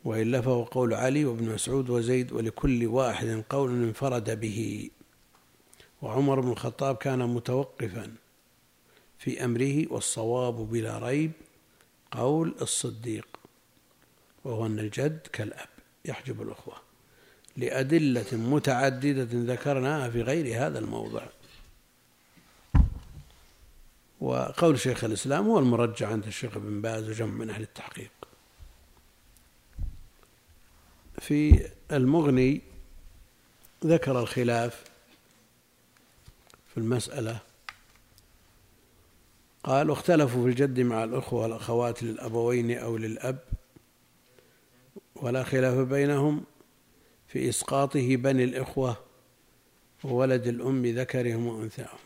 وإلا 0.05 0.41
فهو 0.41 0.63
قول 0.63 0.95
علي 0.95 1.25
وابن 1.25 1.55
مسعود 1.55 1.91
وزيد 1.91 2.33
ولكل 2.33 2.87
واحد 2.87 3.45
قول 3.51 3.71
انفرد 3.71 4.41
به. 4.41 4.91
وعمر 6.03 6.41
بن 6.41 6.51
الخطاب 6.53 6.97
كان 6.97 7.29
متوقفا 7.29 8.15
في 9.19 9.45
أمره 9.45 9.93
والصواب 9.93 10.55
بلا 10.55 10.99
ريب 10.99 11.33
قول 12.11 12.55
الصديق 12.61 13.29
وهو 14.45 14.67
أن 14.67 14.79
الجد 14.79 15.27
كالأب. 15.33 15.69
يحجب 16.05 16.43
الأخوة. 16.43 16.88
لأدلة 17.59 18.27
متعددة 18.33 19.29
ذكرناها 19.55 20.11
في 20.11 20.23
غير 20.23 20.67
هذا 20.67 20.79
الموضع. 20.79 21.23
وقول 24.21 24.81
شيخ 24.81 25.05
الإسلام 25.05 25.47
هو 25.47 25.59
المرجع 25.59 26.09
عند 26.09 26.27
الشيخ 26.27 26.57
ابن 26.57 26.81
باز 26.81 27.09
وجمع 27.09 27.33
من 27.33 27.51
أهل 27.51 27.63
التحقيق. 27.63 28.11
في 31.21 31.71
المغني 31.93 32.61
ذكر 33.85 34.21
الخلاف 34.21 34.85
في 36.69 36.79
المسألة. 36.79 37.39
قال 39.65 39.91
اختلفوا 39.91 40.43
في 40.43 40.49
الجد 40.49 40.81
مع 40.81 41.05
الأخوة 41.05 41.43
والأخوات 41.43 42.03
للأبوين 42.03 42.79
أو 42.79 42.97
للأب 42.97 43.39
ولا 45.17 45.45
خلاف 45.45 45.75
بينهم 45.75 46.45
في 47.29 47.49
إسقاطه 47.49 48.17
بني 48.17 48.45
الإخوة 48.45 48.97
وولد 50.05 50.47
الأم 50.47 50.87
ذكرهم 50.87 51.47
وأنثاهم 51.47 51.99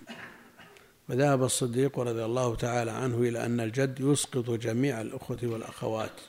وذهب 1.09 1.43
الصديق 1.43 1.99
رضي 1.99 2.25
الله 2.25 2.55
تعالى 2.55 2.91
عنه 2.91 3.19
إلى 3.19 3.47
أن 3.47 3.61
الجد 3.61 4.01
يسقط 4.01 4.51
جميع 4.51 5.01
الأخوة 5.01 5.39
والأخوات 5.43 6.21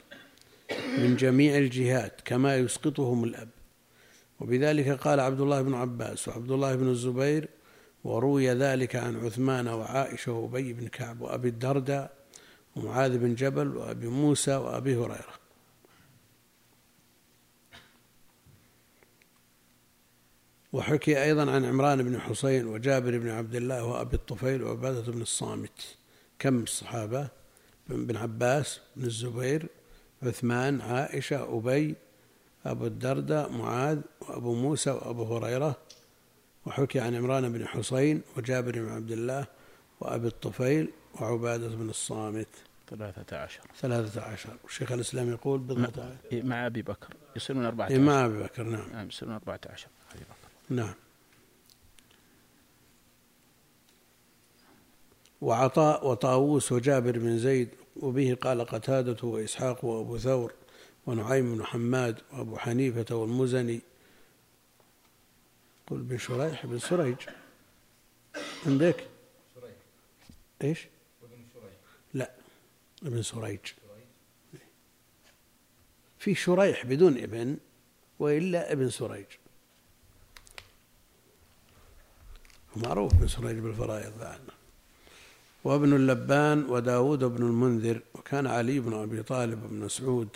من 0.98 1.16
جميع 1.16 1.58
الجهات 1.58 2.22
كما 2.26 2.58
يسقطهم 2.58 3.24
الأب. 3.24 3.50
وبذلك 4.40 4.90
قال 4.90 5.20
عبد 5.20 5.42
الله 5.42 5.62
بن 5.62 5.74
عباس 5.74 6.28
وعبد 6.28 6.52
الله 6.52 6.76
بن 6.76 6.88
الزبير 6.88 7.50
وروي 8.04 8.50
ذلك 8.50 8.96
عن 8.96 9.26
عثمان 9.26 9.68
وعائشة 9.68 10.32
وأبي 10.32 10.74
بن 10.74 10.88
كعب 10.88 11.22
وأبي 11.22 11.48
الدرداء 11.48 12.12
ومعاذ 12.76 13.18
بن 13.18 13.36
جبل 13.36 13.78
وأبي 13.78 14.08
موسى 14.08 14.56
وأبي 14.56 14.96
هريرة. 14.96 15.43
وحكي 20.74 21.24
أيضا 21.24 21.52
عن 21.52 21.66
عمران 21.66 22.04
بن 22.04 22.20
حسين 22.20 22.68
وجابر 22.68 23.18
بن 23.18 23.30
عبد 23.30 23.56
الله 23.56 23.84
وأبي 23.84 24.16
الطفيل 24.16 24.64
وعبادة 24.64 25.12
بن 25.12 25.22
الصامت. 25.22 25.98
كم 26.40 26.64
الصحابة؟ 26.64 27.28
بن 27.90 28.18
عباس 28.18 28.80
بن 28.96 29.06
الزبير 29.06 29.68
عثمان 30.24 30.82
عائشة 30.82 31.58
أبي 31.58 31.96
أبو 32.66 32.86
الدرداء 32.86 33.52
معاذ 33.52 34.00
وأبو 34.22 34.56
موسى 34.56 34.90
وأبو 34.90 35.38
هريرة. 35.38 35.78
وحكي 36.66 37.00
عن 37.00 37.16
عمران 37.16 37.52
بن 37.52 37.68
حسين 37.68 38.22
وجابر 38.38 38.72
بن 38.72 38.90
عبد 38.90 39.12
الله 39.12 39.46
وأبي 40.00 40.28
الطفيل 40.28 40.90
وعبادة 41.22 41.68
بن 41.68 41.90
الصامت. 41.90 42.48
ثلاثة 42.90 43.38
عشر. 43.38 43.62
ثلاثة 43.82 44.22
عشر. 44.22 44.58
والشيخ 44.64 44.92
الإسلام 44.92 45.30
يقول 45.30 45.60
بضعة 45.60 46.16
إيه، 46.32 46.44
مع 46.44 46.66
أبي 46.66 46.82
بكر. 46.82 47.14
يصيرون 47.36 47.66
أربعة 47.66 47.86
عشر 47.86 48.00
مع 48.00 48.26
أبي 48.26 48.44
بكر 48.44 48.64
نعم. 48.64 48.90
نعم 48.94 49.08
يصيرون 49.08 49.34
أربعة 49.36 49.60
عشر. 49.66 49.88
نعم. 50.70 50.94
وعطاء 55.42 56.08
وطاووس 56.08 56.72
وجابر 56.72 57.20
بن 57.20 57.40
زيد 57.40 57.70
وبه 57.96 58.38
قال 58.42 58.66
قتادة 58.66 59.28
وإسحاق 59.28 59.86
وأبو 59.86 60.18
ثور 60.18 60.54
ونعيم 61.06 61.56
بن 61.56 61.66
حماد 61.66 62.22
وأبو 62.34 62.58
حنيفة 62.58 63.16
والمزني. 63.16 63.82
قل 65.88 65.98
بن 65.98 66.18
شريح 66.18 66.66
بن 66.66 66.80
سريج. 66.80 67.16
عندك 68.66 69.08
إيش؟ 70.64 70.88
لا 72.14 72.32
ابن 73.04 73.22
سريج. 73.22 73.60
في 76.20 76.36
شريح 76.36 76.86
بدون 76.86 77.18
ابن 77.18 77.58
وإلا 78.20 78.72
ابن 78.72 78.90
سريج. 78.90 79.26
معروف 82.78 83.14
ابن 83.14 83.28
سريج 83.28 83.58
بالفرائض 83.60 84.22
عنه 84.22 84.54
وابن 85.64 85.94
اللبان 85.94 86.66
وداود 86.66 87.24
بن 87.24 87.44
المنذر 87.44 88.00
وكان 88.14 88.48
علي 88.48 88.80
بن 88.80 88.94
أبي 88.94 89.24
طالب 89.24 89.70
بن 89.70 89.76
مسعود 89.76 90.28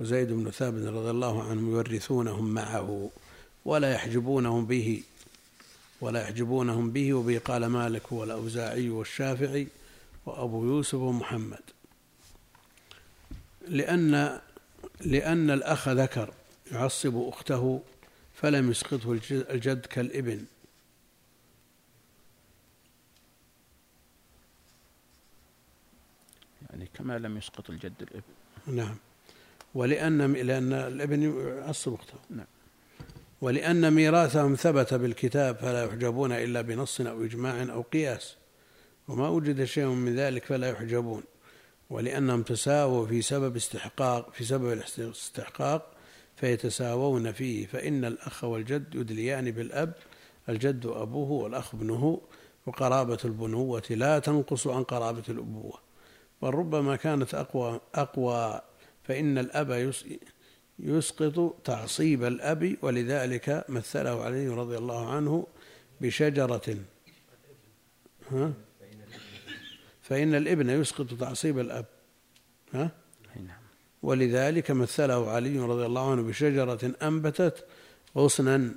وزيد 0.00 0.32
بن 0.32 0.50
ثابت 0.50 0.82
رضي 0.86 1.10
الله 1.10 1.42
عنهم 1.42 1.70
يورثونهم 1.70 2.54
معه 2.54 3.10
ولا 3.64 3.92
يحجبونهم 3.92 4.66
به 4.66 5.02
ولا 6.00 6.22
يحجبونهم 6.22 6.90
به 6.90 7.14
وبه 7.14 7.38
قال 7.38 7.66
مالك 7.66 8.12
والأوزاعي 8.12 8.90
والشافعي 8.90 9.66
وأبو 10.26 10.64
يوسف 10.64 10.94
ومحمد. 10.94 11.60
لأن 13.68 14.40
لأن 15.00 15.50
الأخ 15.50 15.88
ذكر 15.88 16.34
يعصب 16.72 17.28
أخته 17.28 17.82
فلم 18.34 18.70
يسقطه 18.70 19.12
الجد 19.30 19.86
كالإبن 19.86 20.44
يعني 26.70 26.83
كما 26.94 27.18
لم 27.18 27.36
يسقط 27.36 27.70
الجد 27.70 27.92
الابن 28.02 28.22
نعم. 28.66 28.96
ولأن 29.74 30.32
لأن 30.32 30.72
الإبن 30.72 31.22
يعصب 31.22 31.94
أخته 31.94 32.14
نعم. 32.30 32.46
ولأن 33.40 33.92
ميراثهم 33.92 34.54
ثبت 34.54 34.94
بالكتاب 34.94 35.56
فلا 35.56 35.84
يحجبون 35.84 36.32
إلا 36.32 36.60
بنص 36.60 37.00
أو 37.00 37.24
إجماع 37.24 37.62
أو 37.62 37.82
قياس. 37.82 38.36
وما 39.08 39.28
وجد 39.28 39.64
شيء 39.64 39.86
من 39.86 40.16
ذلك 40.16 40.44
فلا 40.44 40.70
يحجبون. 40.70 41.22
ولأنهم 41.90 42.42
تساووا 42.42 43.06
في 43.06 43.22
سبب 43.22 43.56
استحقاق 43.56 44.32
في 44.32 44.44
سبب 44.44 44.72
الاستحقاق 44.72 45.90
فيتساوون 46.36 47.32
فيه. 47.32 47.66
فإن 47.66 48.04
الأخ 48.04 48.44
والجد 48.44 48.94
يدليان 48.94 49.50
بالأب 49.50 49.92
الجد 50.48 50.86
أبوه 50.86 51.30
والأخ 51.30 51.74
ابنه 51.74 52.20
وقرابة 52.66 53.18
البنوة 53.24 53.82
لا 53.90 54.18
تنقص 54.18 54.66
عن 54.66 54.82
قرابة 54.82 55.24
الأبوة. 55.28 55.78
بل 56.42 56.48
ربما 56.48 56.96
كانت 56.96 57.34
أقوى 57.34 57.80
أقوى 57.94 58.60
فإن 59.02 59.38
الأب 59.38 59.92
يسقط 60.78 61.56
تعصيب 61.64 62.24
الأب 62.24 62.76
ولذلك 62.82 63.64
مثله 63.68 64.24
علي 64.24 64.48
رضي 64.48 64.78
الله 64.78 65.12
عنه 65.12 65.46
بشجرة. 66.00 66.76
ها؟ 68.30 68.52
فإن 70.02 70.34
الإبن 70.34 70.70
يسقط 70.70 71.14
تعصيب 71.14 71.58
الأب. 71.58 71.86
ها؟ 72.72 72.90
نعم. 73.36 73.56
ولذلك 74.02 74.70
مثله 74.70 75.30
علي 75.30 75.58
رضي 75.58 75.86
الله 75.86 76.10
عنه 76.10 76.22
بشجرة 76.22 76.94
أنبتت 77.02 77.66
غصنا 78.16 78.74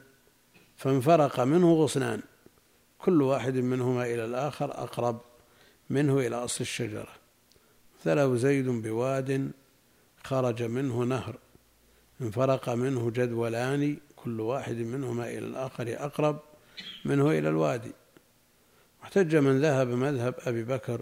فانفرق 0.78 1.39
منه 1.39 1.74
غصنان 1.74 2.22
كل 2.98 3.22
واحد 3.22 3.56
منهما 3.56 4.06
إلى 4.06 4.26
الآخر 4.26 4.72
أقرب 4.72 5.22
منه 5.89 6.20
إلى 6.20 6.36
أصل 6.36 6.62
الشجرة. 6.62 7.16
مثله 8.00 8.36
زيد 8.36 8.68
بواد 8.70 9.52
خرج 10.24 10.64
منه 10.64 11.04
نهر 11.04 11.36
انفرق 12.22 12.70
منه 12.70 13.12
جدولان 13.12 13.98
كل 14.16 14.40
واحد 14.40 14.76
منهما 14.76 15.30
إلى 15.30 15.38
الآخر 15.38 15.96
أقرب 16.06 16.40
منه 17.06 17.32
إلى 17.32 17.50
الوادي. 17.50 17.92
واحتج 19.02 19.36
من 19.36 19.62
ذهب 19.62 19.88
مذهب 19.88 20.36
أبي 20.40 20.64
بكر 20.64 21.02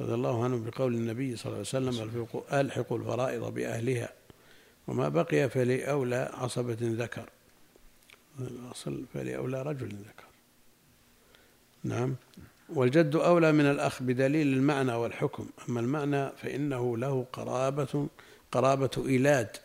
رضي 0.00 0.14
الله 0.14 0.44
عنه 0.44 0.58
بقول 0.58 0.94
النبي 0.94 1.36
صلى 1.36 1.46
الله 1.46 1.56
عليه 1.74 1.88
وسلم 1.88 2.26
ألحقوا 2.52 2.98
الفرائض 2.98 3.54
بأهلها 3.54 4.12
وما 4.86 5.08
بقي 5.08 5.50
فلأولى 5.50 6.30
عصبة 6.34 6.76
ذكر. 6.80 7.28
الأصل 8.40 9.04
فلأولى 9.14 9.62
رجل 9.62 9.88
ذكر. 9.88 10.24
نعم. 11.84 12.14
والجد 12.74 13.16
أولى 13.16 13.52
من 13.52 13.66
الأخ 13.66 14.02
بدليل 14.02 14.46
المعنى 14.46 14.92
والحكم. 14.94 15.46
أما 15.68 15.80
المعنى 15.80 16.28
فإنه 16.36 16.96
له 16.96 17.26
قرابة 17.32 18.08
قرابة 18.52 18.90
إيلاد 19.06 19.56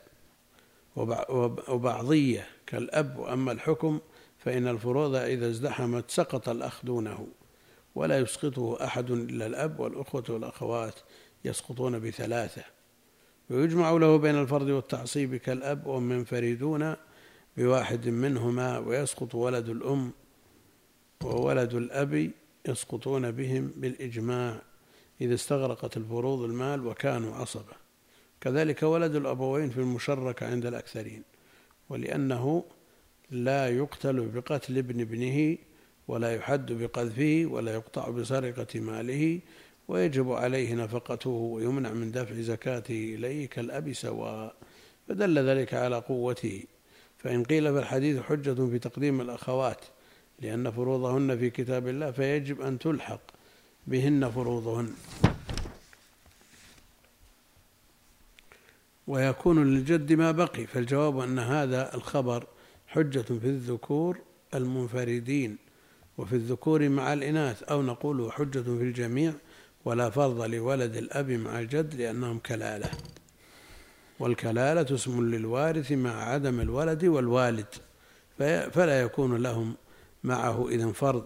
وبعضية 1.68 2.48
كالأب. 2.68 3.18
وأما 3.20 3.52
الحكم 3.52 4.00
فإن 4.38 4.68
الفروض 4.68 5.16
إذا 5.16 5.48
ازدحمت 5.50 6.12
سقط 6.12 6.50
الأخ 6.50 6.86
دونه 6.86 7.28
ولا 7.96 8.20
يسقطه 8.20 8.86
أحد 8.86 9.12
إلا 9.12 9.46
الأب 9.46 9.80
والأخوة 9.80 10.24
والأخوات 10.30 10.96
يسقطون 11.46 12.00
بثلاثة. 12.00 12.64
ويجمع 13.50 13.92
له 13.92 14.18
بين 14.18 14.36
الفرض 14.36 14.68
والتعصيب 14.68 15.36
كالأب 15.36 15.88
وهم 15.88 16.12
ينفردون 16.12 16.96
بواحد 17.58 18.08
منهما 18.08 18.78
ويسقط 18.78 19.36
ولد 19.36 19.70
الأم 19.70 20.12
وولد 21.24 21.74
الأب 21.74 22.32
يسقطون 22.68 23.32
بهم 23.32 23.74
بالإجماع 23.76 24.62
إذا 25.22 25.34
استغرقت 25.34 25.98
الفروض 25.98 26.42
المال 26.42 26.88
وكانوا 26.88 27.36
عصبة 27.36 27.74
كذلك 28.42 28.84
ولد 28.84 29.16
الأبوين 29.16 29.70
في 29.70 29.78
المشركة 29.78 30.48
عند 30.48 30.66
الأكثرين 30.66 31.24
ولأنه 31.90 32.64
لا 33.32 33.70
يقتل 33.70 34.28
بقتل 34.28 34.78
ابن 34.78 35.02
ابنه 35.02 35.58
ولا 36.08 36.36
يحد 36.36 36.72
بقذفه 36.72 37.46
ولا 37.46 37.74
يقطع 37.74 38.10
بسرقة 38.10 38.80
ماله 38.80 39.40
ويجب 39.88 40.32
عليه 40.32 40.76
نفقته 40.76 41.30
ويمنع 41.30 41.94
من 41.94 42.12
دفع 42.12 42.42
زكاته 42.42 43.16
إليه 43.16 43.48
كالأب 43.48 43.94
سواء. 43.94 44.56
فدل 45.08 45.40
ذلك 45.40 45.74
على 45.74 45.96
قوته. 46.00 46.64
فإن 47.18 47.44
قيل 47.44 47.74
في 47.74 47.80
الحديث 47.80 48.22
حجة 48.22 48.70
في 48.70 48.80
تقديم 48.80 49.22
الأخوات 49.22 49.86
لأن 50.42 50.72
فروضهن 50.72 51.38
في 51.38 51.50
كتاب 51.50 51.88
الله 51.88 52.12
فيجب 52.12 52.62
أن 52.62 52.80
تلحق 52.80 53.22
بهن 53.88 54.30
فروضهن. 54.32 54.94
ويكون 59.08 59.64
للجد 59.74 60.14
ما 60.14 60.32
بقي 60.32 60.66
فالجواب 60.66 61.20
أن 61.20 61.40
هذا 61.40 61.96
الخبر 61.96 62.48
حجة 62.88 63.22
في 63.22 63.46
الذكور 63.46 64.18
المنفردين 64.54 65.58
وفي 66.18 66.36
الذكور 66.36 66.90
مع 66.90 67.14
الإناث 67.14 67.64
أو 67.64 67.82
نقول 67.82 68.32
حجة 68.32 68.60
في 68.62 68.84
الجميع 68.84 69.34
ولا 69.86 70.10
فرض 70.10 70.42
لولد 70.42 70.96
الأب 70.96 71.32
مع 71.32 71.60
الجد 71.60 71.96
لأنهم 71.96 72.40
كلالة. 72.40 72.90
والكلالة 74.20 74.96
اسم 74.96 75.30
للوارث 75.30 75.92
مع 75.92 76.24
عدم 76.24 76.60
الولد 76.60 77.06
والوالد 77.06 77.66
فلا 78.72 79.02
يكون 79.02 79.36
لهم 79.38 79.76
معه 80.24 80.70
إذن 80.70 80.92
فرض 80.92 81.26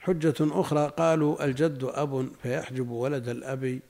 حجة 0.00 0.34
أخرى 0.40 0.92
قالوا 0.98 1.44
الجد 1.44 1.84
أب 1.84 2.28
فيحجب 2.42 2.90
ولد 2.90 3.28
الأب 3.28 3.80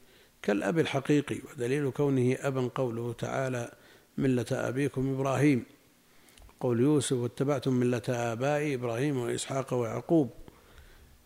كالأب 0.43 0.79
الحقيقي 0.79 1.39
ودليل 1.51 1.91
كونه 1.91 2.37
أبا 2.41 2.71
قوله 2.75 3.13
تعالى 3.13 3.73
ملة 4.19 4.47
أبيكم 4.53 5.15
إبراهيم. 5.15 5.65
قول 6.61 6.81
يوسف 6.81 7.17
واتبعتم 7.17 7.73
ملة 7.73 8.03
آبائي 8.09 8.75
إبراهيم 8.75 9.19
وإسحاق 9.19 9.75
ويعقوب. 9.75 10.31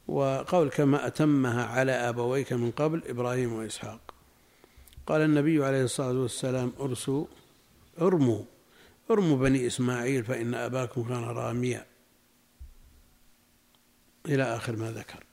وقول 0.09 0.70
كما 0.70 1.07
أتمها 1.07 1.64
على 1.66 1.92
أبويك 1.92 2.53
من 2.53 2.70
قبل 2.70 3.03
إبراهيم 3.07 3.53
وإسحاق. 3.53 4.01
قال 5.07 5.20
النبي 5.20 5.64
عليه 5.64 5.85
الصلاة 5.85 6.20
والسلام 6.22 6.72
أرسوا 6.81 7.27
ارموا. 8.01 8.42
ارموا 9.11 9.37
بني 9.37 9.66
إسماعيل 9.66 10.25
فإن 10.25 10.55
أباكم 10.55 11.09
كان 11.09 11.25
راميا. 11.25 11.87
إلى 14.27 14.42
آخر 14.42 14.77
ما 14.77 14.92
ذكر. 14.92 15.25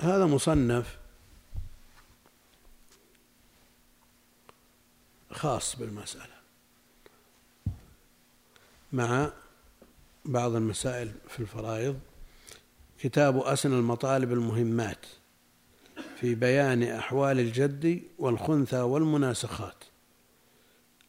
هذا 0.00 0.26
مصنف 0.26 0.98
خاص 5.30 5.76
بالمسألة 5.76 6.38
مع 8.92 9.32
بعض 10.24 10.54
المسائل 10.54 11.12
في 11.28 11.40
الفرائض. 11.40 12.00
كتاب 12.98 13.38
أسن 13.38 13.72
المطالب 13.72 14.32
المهمات 14.32 15.06
في 16.20 16.34
بيان 16.34 16.82
أحوال 16.82 17.40
الجد 17.40 18.02
والخنثى 18.18 18.80
والمناسخات. 18.80 19.84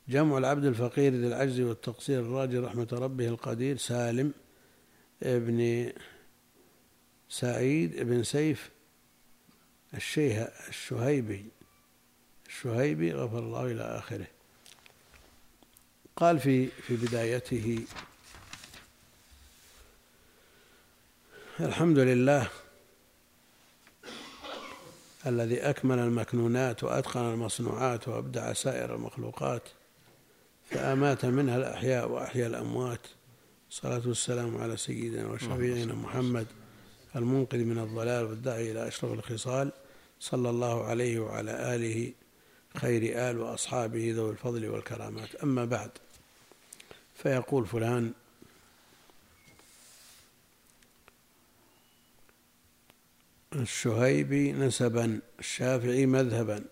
جمع 0.10 0.38
العبد 0.38 0.65
الفقير 0.65 1.13
ذي 1.13 1.28
العجز 1.28 1.60
والتقصير 1.60 2.19
الراجي 2.19 2.58
رحمة 2.58 2.88
ربه 2.91 3.28
القدير 3.28 3.78
سالم 3.78 4.34
ابن 5.23 5.91
سعيد 7.30 8.04
بن 8.04 8.23
سيف 8.23 8.69
الشيه 9.93 10.41
الشهيبي. 10.69 11.45
الشهيبي 12.47 13.13
غفر 13.13 13.39
الله 13.39 13.65
إلى 13.65 13.84
آخره. 13.84 14.28
قال 16.15 16.39
في 16.39 16.67
في 16.67 16.95
بدايته 16.95 17.80
الحمد 21.59 21.99
لله 21.99 22.49
الذي 25.27 25.59
أكمل 25.59 25.99
المكنونات 25.99 26.83
وأتقن 26.83 27.19
المصنوعات 27.19 28.07
وأبدع 28.07 28.53
سائر 28.53 28.95
المخلوقات 28.95 29.61
فأمات 30.69 31.25
منها 31.25 31.57
الأحياء 31.57 32.09
وأحيا 32.09 32.47
الأموات. 32.47 32.99
الصلاة 33.69 34.01
والسلام 34.05 34.57
على 34.57 34.77
سيدنا 34.77 35.27
وشفيعنا 35.27 35.93
محمد 35.93 36.47
المنقذ 37.15 37.57
من 37.57 37.79
الضلال 37.79 38.25
والداعي 38.25 38.71
إلى 38.71 38.87
أشرف 38.87 39.13
الخصال. 39.13 39.71
صلى 40.19 40.49
الله 40.49 40.83
عليه 40.83 41.19
وعلى 41.19 41.75
آله 41.75 42.11
خير 42.77 43.29
آل 43.29 43.39
وأصحابه 43.39 44.13
ذوي 44.15 44.31
الفضل 44.31 44.69
والكرامات. 44.69 45.35
أما 45.35 45.65
بعد 45.65 45.91
فيقول 47.15 47.65
فلان 47.65 48.13
الشهيبي 53.55 54.51
نسبا 54.51 55.19
الشافعي 55.39 56.05
مذهبا. 56.05 56.65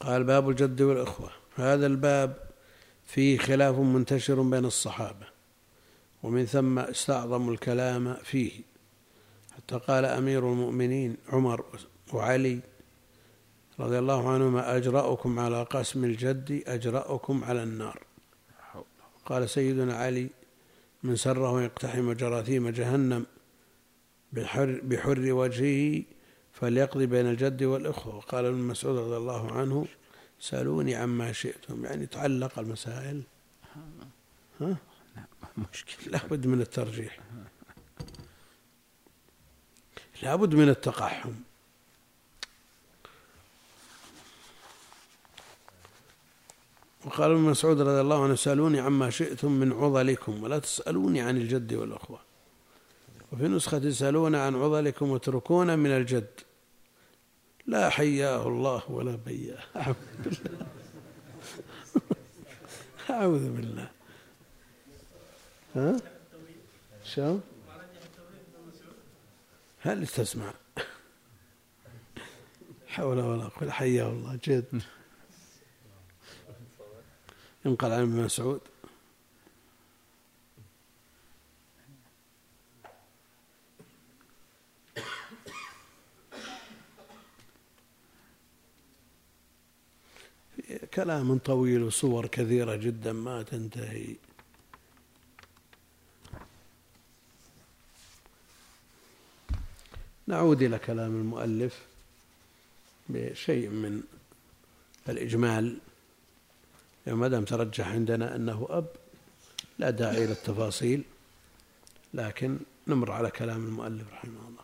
قال 0.00 0.24
باب 0.24 0.48
الجد 0.48 0.82
والإخوة. 0.82 1.30
هذا 1.56 1.86
الباب 1.86 2.50
فيه 3.06 3.38
خلاف 3.38 3.76
منتشر 3.78 4.42
بين 4.42 4.64
الصحابة. 4.64 5.37
ومن 6.22 6.46
ثم 6.46 6.78
استعظموا 6.78 7.52
الكلام 7.52 8.14
فيه. 8.14 8.52
حتى 9.56 9.78
قال 9.78 10.04
أمير 10.04 10.52
المؤمنين 10.52 11.16
عمر 11.28 11.64
وعلي 12.12 12.60
رضي 13.80 13.98
الله 13.98 14.30
عنهما 14.30 14.76
أجرأكم 14.76 15.38
على 15.38 15.62
قسم 15.62 16.04
الجد 16.04 16.62
أجرأكم 16.66 17.44
على 17.44 17.62
النار. 17.62 18.02
قال 19.26 19.50
سيدنا 19.50 19.94
علي 19.94 20.28
من 21.02 21.16
سره 21.16 21.62
يقتحم 21.62 22.12
جراثيم 22.12 22.68
جهنم 22.68 23.26
بحر, 24.32 24.80
بحر 24.82 25.32
وجهه 25.32 26.02
فليقضي 26.52 27.06
بين 27.06 27.26
الجد 27.26 27.62
والإخوة. 27.62 28.16
وقال 28.16 28.44
ابن 28.44 28.58
مسعود 28.58 28.98
رضي 28.98 29.16
الله 29.16 29.52
عنه 29.52 29.86
سألوني 30.40 30.94
عما 30.94 31.32
شئتم. 31.32 31.84
يعني 31.84 32.06
تعلق 32.06 32.58
المسائل. 32.58 33.22
ها؟ 34.60 34.76
مشكلة. 35.72 36.12
لابد 36.12 36.46
من 36.46 36.60
الترجيح. 36.60 37.18
لابد 40.22 40.54
من 40.54 40.68
التقحم 40.68 41.32
وقال 47.04 47.30
ابن 47.30 47.40
مسعود 47.40 47.80
رضي 47.80 48.00
الله 48.00 48.24
عنه 48.24 48.34
سألوني 48.34 48.80
عما 48.80 49.10
شئتم 49.10 49.52
من 49.52 49.72
عضلكم 49.72 50.42
ولا 50.42 50.58
تسألوني 50.58 51.20
عن 51.20 51.36
الجد 51.36 51.74
والأخوة. 51.74 52.20
وفي 53.32 53.48
نسخة 53.48 53.90
سألون 53.90 54.34
عن 54.34 54.54
عضلكم 54.54 55.10
واتركونا 55.10 55.76
من 55.76 55.90
الجد. 55.90 56.30
لا 57.66 57.88
حياه 57.90 58.48
الله 58.48 58.82
ولا 58.90 59.16
بياه. 59.16 59.62
أعوذ 59.76 59.96
بالله. 60.24 60.66
أعوذ 63.10 63.50
بالله. 63.50 63.97
ها؟ 65.78 66.00
شو؟ 67.04 67.38
هل 69.80 70.06
تسمع؟ 70.06 70.54
حول 72.86 73.18
ولا 73.18 73.48
قوة 73.48 73.70
حياه 73.70 74.08
الله 74.08 74.38
جد. 74.44 74.82
ينقل 77.64 77.92
عن 77.92 78.02
ابن 78.02 78.24
مسعود. 78.24 78.60
كلام 90.94 91.38
طويل 91.38 91.82
وصور 91.82 92.26
كثيرة 92.26 92.76
جدا 92.76 93.12
ما 93.12 93.42
تنتهي. 93.42 94.16
نعود 100.28 100.62
إلى 100.62 100.78
كلام 100.78 101.16
المؤلف 101.20 101.86
بشيء 103.08 103.68
من 103.68 104.02
الإجمال. 105.08 105.78
ما 107.06 107.28
دام 107.28 107.44
ترجح 107.44 107.88
عندنا 107.88 108.36
أنه 108.36 108.66
أب 108.70 108.86
لا 109.78 109.90
داعي 109.90 110.24
إلى 110.24 110.32
التفاصيل 110.32 111.04
لكن 112.14 112.58
نمر 112.86 113.12
على 113.12 113.30
كلام 113.30 113.66
المؤلف 113.66 114.12
رحمه 114.12 114.48
الله. 114.48 114.62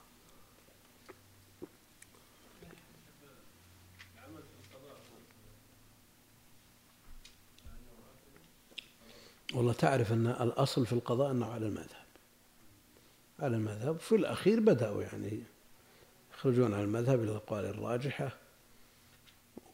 والله 9.55 9.73
تعرف 9.73 10.13
أن 10.13 10.27
الأصل 10.27 10.87
في 10.87 10.93
القضاء 10.93 11.31
أنه 11.31 11.47
على 11.47 11.67
المذهب. 11.67 12.05
على 13.41 13.57
المذهب. 13.57 13.99
في 13.99 14.15
الأخير 14.15 14.61
بدأوا 14.61 15.03
يعني 15.03 15.43
يخرجون 16.45 16.75
على 16.75 16.85
المذهب 16.85 17.23
إلى 17.23 17.31
الأقوال 17.31 17.65
الراجحة 17.65 18.37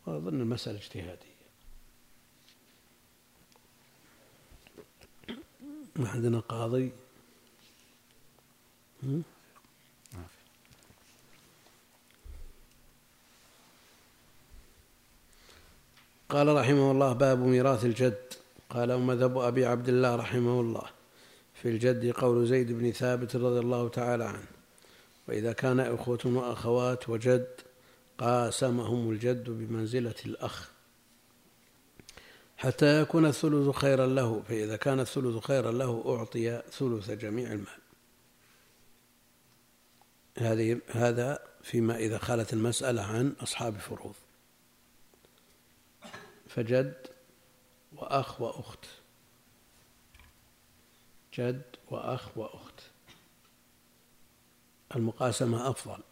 وأظن 0.06 0.40
المسألة 0.40 0.78
اجتهادية. 0.78 1.40
عندنا 5.96 6.40
قاضي؟ 6.40 6.92
قال 16.28 16.56
رحمه 16.56 16.90
الله 16.90 17.12
باب 17.12 17.38
ميراث 17.38 17.84
الجد. 17.84 18.32
قال 18.70 18.92
ومذهب 18.92 19.38
أبي 19.38 19.66
عبد 19.66 19.88
الله 19.88 20.16
رحمه 20.16 20.60
الله. 20.60 20.90
في 21.54 21.68
الجد 21.68 22.10
قول 22.10 22.46
زيد 22.46 22.72
بن 22.72 22.92
ثابت 22.92 23.36
رضي 23.36 23.58
الله 23.58 23.88
تعالى 23.88 24.24
عنه. 24.24 24.59
وإذا 25.30 25.52
كان 25.52 25.80
إخوة 25.80 26.18
وأخوات 26.24 27.08
وجد 27.08 27.60
قاسمهم 28.18 29.10
الجد 29.10 29.50
بمنزلة 29.50 30.14
الأخ. 30.26 30.70
حتى 32.56 33.00
يكون 33.00 33.26
الثلث 33.26 33.76
خيرا 33.76 34.06
له 34.06 34.42
فإذا 34.48 34.76
كان 34.76 35.00
الثلث 35.00 35.44
خيرا 35.44 35.72
له 35.72 36.16
أعطي 36.16 36.62
ثلث 36.70 37.10
جميع 37.10 37.52
المال. 37.52 37.80
هذه 40.38 40.80
هذا 40.88 41.38
فيما 41.62 41.96
إذا 41.96 42.18
خالت 42.18 42.52
المسألة 42.52 43.02
عن 43.02 43.32
أصحاب 43.40 43.78
فروض. 43.78 44.14
فجد 46.48 47.06
وأخ 47.92 48.40
وأخت. 48.40 48.84
جد 51.34 51.62
وأخ 51.90 52.38
وأخت. 52.38 52.89
المقاسمة 54.96 55.70
أفضل 55.70 56.02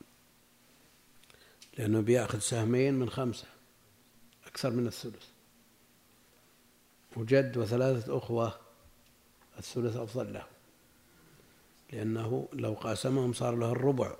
لأنه 1.79 2.01
بيأخذ 2.01 2.38
سهمين 2.38 2.95
من 2.95 3.11
خمسة 3.11 3.47
أكثر 4.47 4.71
من 4.71 4.87
الثلث. 4.87 5.27
وجد 7.17 7.57
وثلاثة 7.57 8.19
أخوة 8.19 8.55
الثلث 9.59 9.97
أفضل 9.97 10.33
له 10.33 10.47
لأنه 11.93 12.49
لو 12.53 12.73
قاسمهم 12.73 13.33
صار 13.33 13.57
له 13.57 13.73
الربع. 13.73 14.17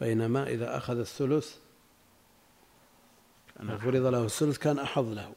بينما 0.00 0.48
إذا 0.48 0.76
أخذ 0.76 0.98
الثلث 0.98 1.56
فرض 3.56 3.96
له 3.96 4.24
الثلث 4.24 4.58
كان 4.58 4.78
أحظ 4.78 5.12
له. 5.12 5.34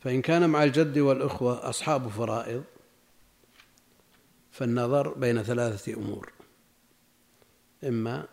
فإن 0.00 0.22
كان 0.22 0.50
مع 0.50 0.64
الجد 0.64 0.98
والأخوة 0.98 1.68
أصحاب 1.68 2.08
فرائض 2.08 2.64
فالنظر 4.58 5.14
بين 5.14 5.42
ثلاثة 5.42 5.94
أمور. 5.94 6.32
إما 7.84 8.26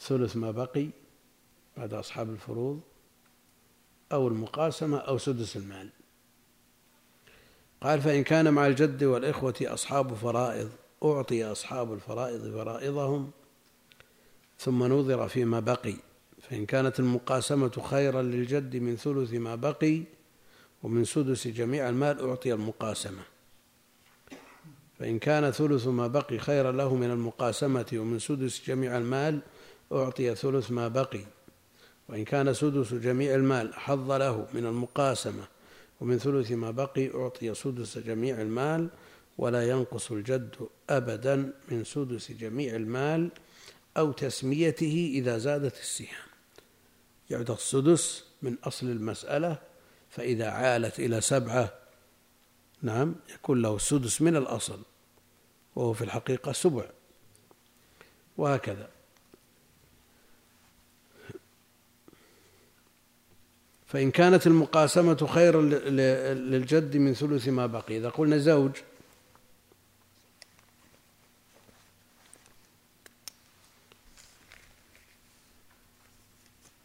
ثلث 0.00 0.36
ما 0.36 0.50
بقي 0.50 0.88
بعد 1.76 1.94
أصحاب 1.94 2.30
الفروض 2.30 2.80
أو 4.12 4.28
المقاسمة 4.28 4.98
أو 4.98 5.18
سدس 5.18 5.56
المال. 5.56 5.90
قال 7.80 8.00
فإن 8.00 8.22
كان 8.22 8.54
مع 8.54 8.66
الجد 8.66 9.04
والإخوة 9.04 9.54
أصحاب 9.62 10.14
فرائض 10.14 10.70
أعطي 11.04 11.44
أصحاب 11.44 11.92
الفرائض 11.92 12.52
فرائضهم 12.52 13.30
ثم 14.58 14.84
نظر 14.84 15.28
فيما 15.28 15.60
بقي. 15.60 15.94
فإن 16.42 16.66
كانت 16.66 17.00
المقاسمة 17.00 17.82
خيرا 17.82 18.22
للجد 18.22 18.76
من 18.76 18.96
ثلث 18.96 19.32
ما 19.32 19.54
بقي 19.54 20.02
ومن 20.82 21.04
سدس 21.04 21.48
جميع 21.48 21.88
المال 21.88 22.28
أعطي 22.28 22.52
المقاسمة. 22.52 23.37
فإن 24.98 25.18
كان 25.18 25.50
ثلث 25.50 25.86
ما 25.86 26.06
بقي 26.06 26.38
خيرا 26.38 26.72
له 26.72 26.94
من 26.94 27.10
المقاسمة 27.10 27.86
ومن 27.92 28.18
سدس 28.18 28.62
جميع 28.66 28.96
المال 28.96 29.40
أعطي 29.92 30.34
ثلث 30.34 30.70
ما 30.70 30.88
بقي. 30.88 31.20
وإن 32.08 32.24
كان 32.24 32.54
سدس 32.54 32.94
جميع 32.94 33.34
المال 33.34 33.74
حظ 33.74 34.10
له 34.12 34.46
من 34.54 34.66
المقاسمة 34.66 35.44
ومن 36.00 36.18
ثلث 36.18 36.50
ما 36.50 36.70
بقي 36.70 37.10
أعطي 37.14 37.54
سدس 37.54 37.98
جميع 37.98 38.40
المال 38.40 38.88
ولا 39.38 39.68
ينقص 39.68 40.12
الجد 40.12 40.54
أبدا 40.90 41.52
من 41.68 41.84
سدس 41.84 42.32
جميع 42.32 42.76
المال 42.76 43.30
أو 43.96 44.12
تسميته 44.12 45.10
إذا 45.14 45.38
زادت 45.38 45.80
السهام 45.80 46.28
يعطى 47.30 47.52
السدس 47.52 48.24
من 48.42 48.56
أصل 48.64 48.86
المسألة 48.86 49.58
فإذا 50.10 50.50
عالت 50.50 51.00
إلى 51.00 51.20
سبعة 51.20 51.74
نعم 52.82 53.14
يكون 53.34 53.62
له 53.62 53.76
السدس 53.76 54.22
من 54.22 54.36
الأصل 54.36 54.82
وهو 55.76 55.92
في 55.92 56.04
الحقيقة 56.04 56.52
سبع. 56.52 56.84
وهكذا. 58.36 58.90
فإن 63.86 64.10
كانت 64.10 64.46
المقاسمة 64.46 65.26
خيرا 65.26 65.62
للجد 65.62 66.96
من 66.96 67.14
ثلث 67.14 67.48
ما 67.48 67.66
بقي. 67.66 67.98
إذا 67.98 68.08
قلنا 68.08 68.38
زوج 68.38 68.76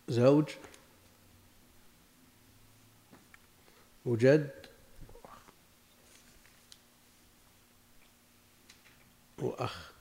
زوج 0.08 0.50
وجد 4.06 4.63
وأخ. 9.44 9.92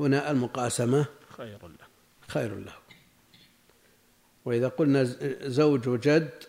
هنا 0.00 0.30
المقاسمة 0.30 1.06
خير 1.28 1.68
له. 1.68 1.86
خير 2.28 2.54
له. 2.54 2.76
وإذا 4.44 4.68
قلنا 4.68 5.04
زوج 5.48 5.88
وجد 5.88 6.44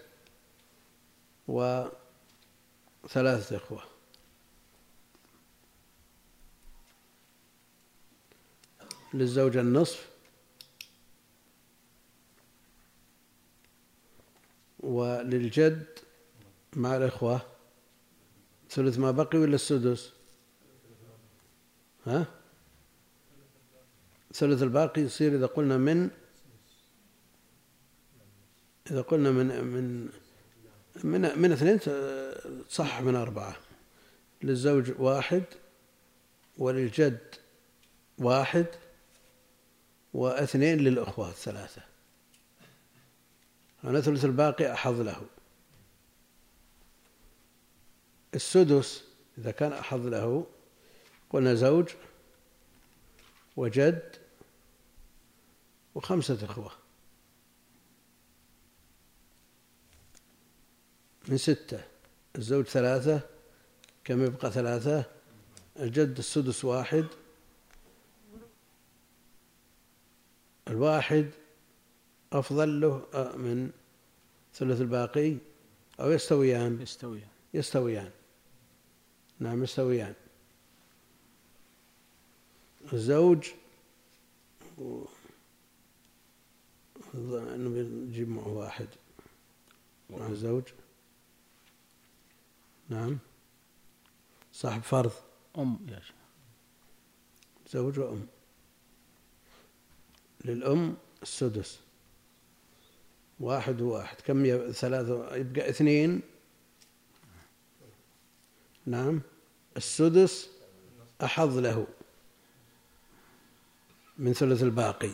وثلاثة 1.48 3.58
إخوة. 3.58 3.84
للزوج 9.14 9.58
النصف 9.58 10.10
وللجد 14.80 16.00
مع 16.76 16.98
الإخوة 16.98 17.42
ثلث 18.70 19.00
ما 19.00 19.12
بقي 19.12 19.38
ولا 19.38 19.56
السدس؟ 19.56 20.14
ها؟ 22.10 22.26
ثلث 24.34 24.64
الباقي 24.64 25.02
يصير 25.02 25.36
إذا 25.36 25.46
قلنا 25.46 25.78
من 25.78 26.10
إذا 28.92 29.02
قلنا 29.02 29.32
من 29.32 29.64
من 29.64 30.10
من 31.04 31.40
من 31.40 31.52
اثنين 31.52 31.80
صح 32.70 33.02
من 33.02 33.16
أربعة. 33.16 33.56
للزوج 34.44 34.92
واحد 35.00 35.44
وللجد 36.58 37.20
واحد 38.18 38.66
واثنين 40.14 40.78
للأخوة 40.78 41.30
الثلاثة 41.30 41.82
أنا 43.84 44.02
ثلث 44.02 44.26
الباقي 44.26 44.74
أحظ 44.74 45.02
له. 45.02 45.22
السدس 48.36 49.04
إذا 49.38 49.52
كان 49.52 49.74
أحظ 49.74 50.08
له 50.08 50.46
قلنا 51.30 51.56
زوج 51.56 51.90
وجد 53.58 54.16
وخمسة 55.96 56.46
إخوة. 56.46 56.72
من 61.28 61.38
ستة 61.38 61.84
الزوج 62.36 62.66
ثلاثة 62.66 63.22
كم 64.04 64.26
يبقى 64.26 64.52
ثلاثة؟ 64.52 65.06
الجد 65.80 66.18
السدس 66.18 66.66
واحد 66.66 67.06
الواحد 70.68 71.30
أفضل 72.34 72.82
له 72.82 73.08
آه، 73.14 73.36
من 73.36 73.72
ثلث 74.54 74.82
الباقي 74.82 75.38
أو 76.00 76.12
يستويان؟ 76.12 76.82
يستويان. 76.82 77.28
يستويان. 77.54 78.12
نعم 79.40 79.64
يستويان. 79.64 80.14
الزوج 82.94 83.48
انه 87.16 87.70
بيجيب 87.70 88.30
معه 88.30 88.48
واحد. 88.48 88.88
مع 90.10 90.28
الزوج 90.28 90.64
نعم. 92.90 93.18
صاحب 94.54 94.82
فرض. 94.82 95.12
أم 95.58 95.88
يا 95.90 96.00
شيخ. 96.00 96.16
زوج 97.70 98.00
وأم. 98.00 98.28
للأم 100.46 100.98
السدس. 101.22 101.80
واحد 103.40 103.82
وواحد. 103.82 104.22
كم 104.22 104.72
ثلاثة 104.72 105.36
يبقى 105.36 105.70
اثنين. 105.70 106.22
نعم. 108.86 109.22
السدس 109.78 110.50
أحظ 111.24 111.58
له. 111.58 111.88
من 114.20 114.34
ثلث 114.34 114.64
الباقي. 114.64 115.12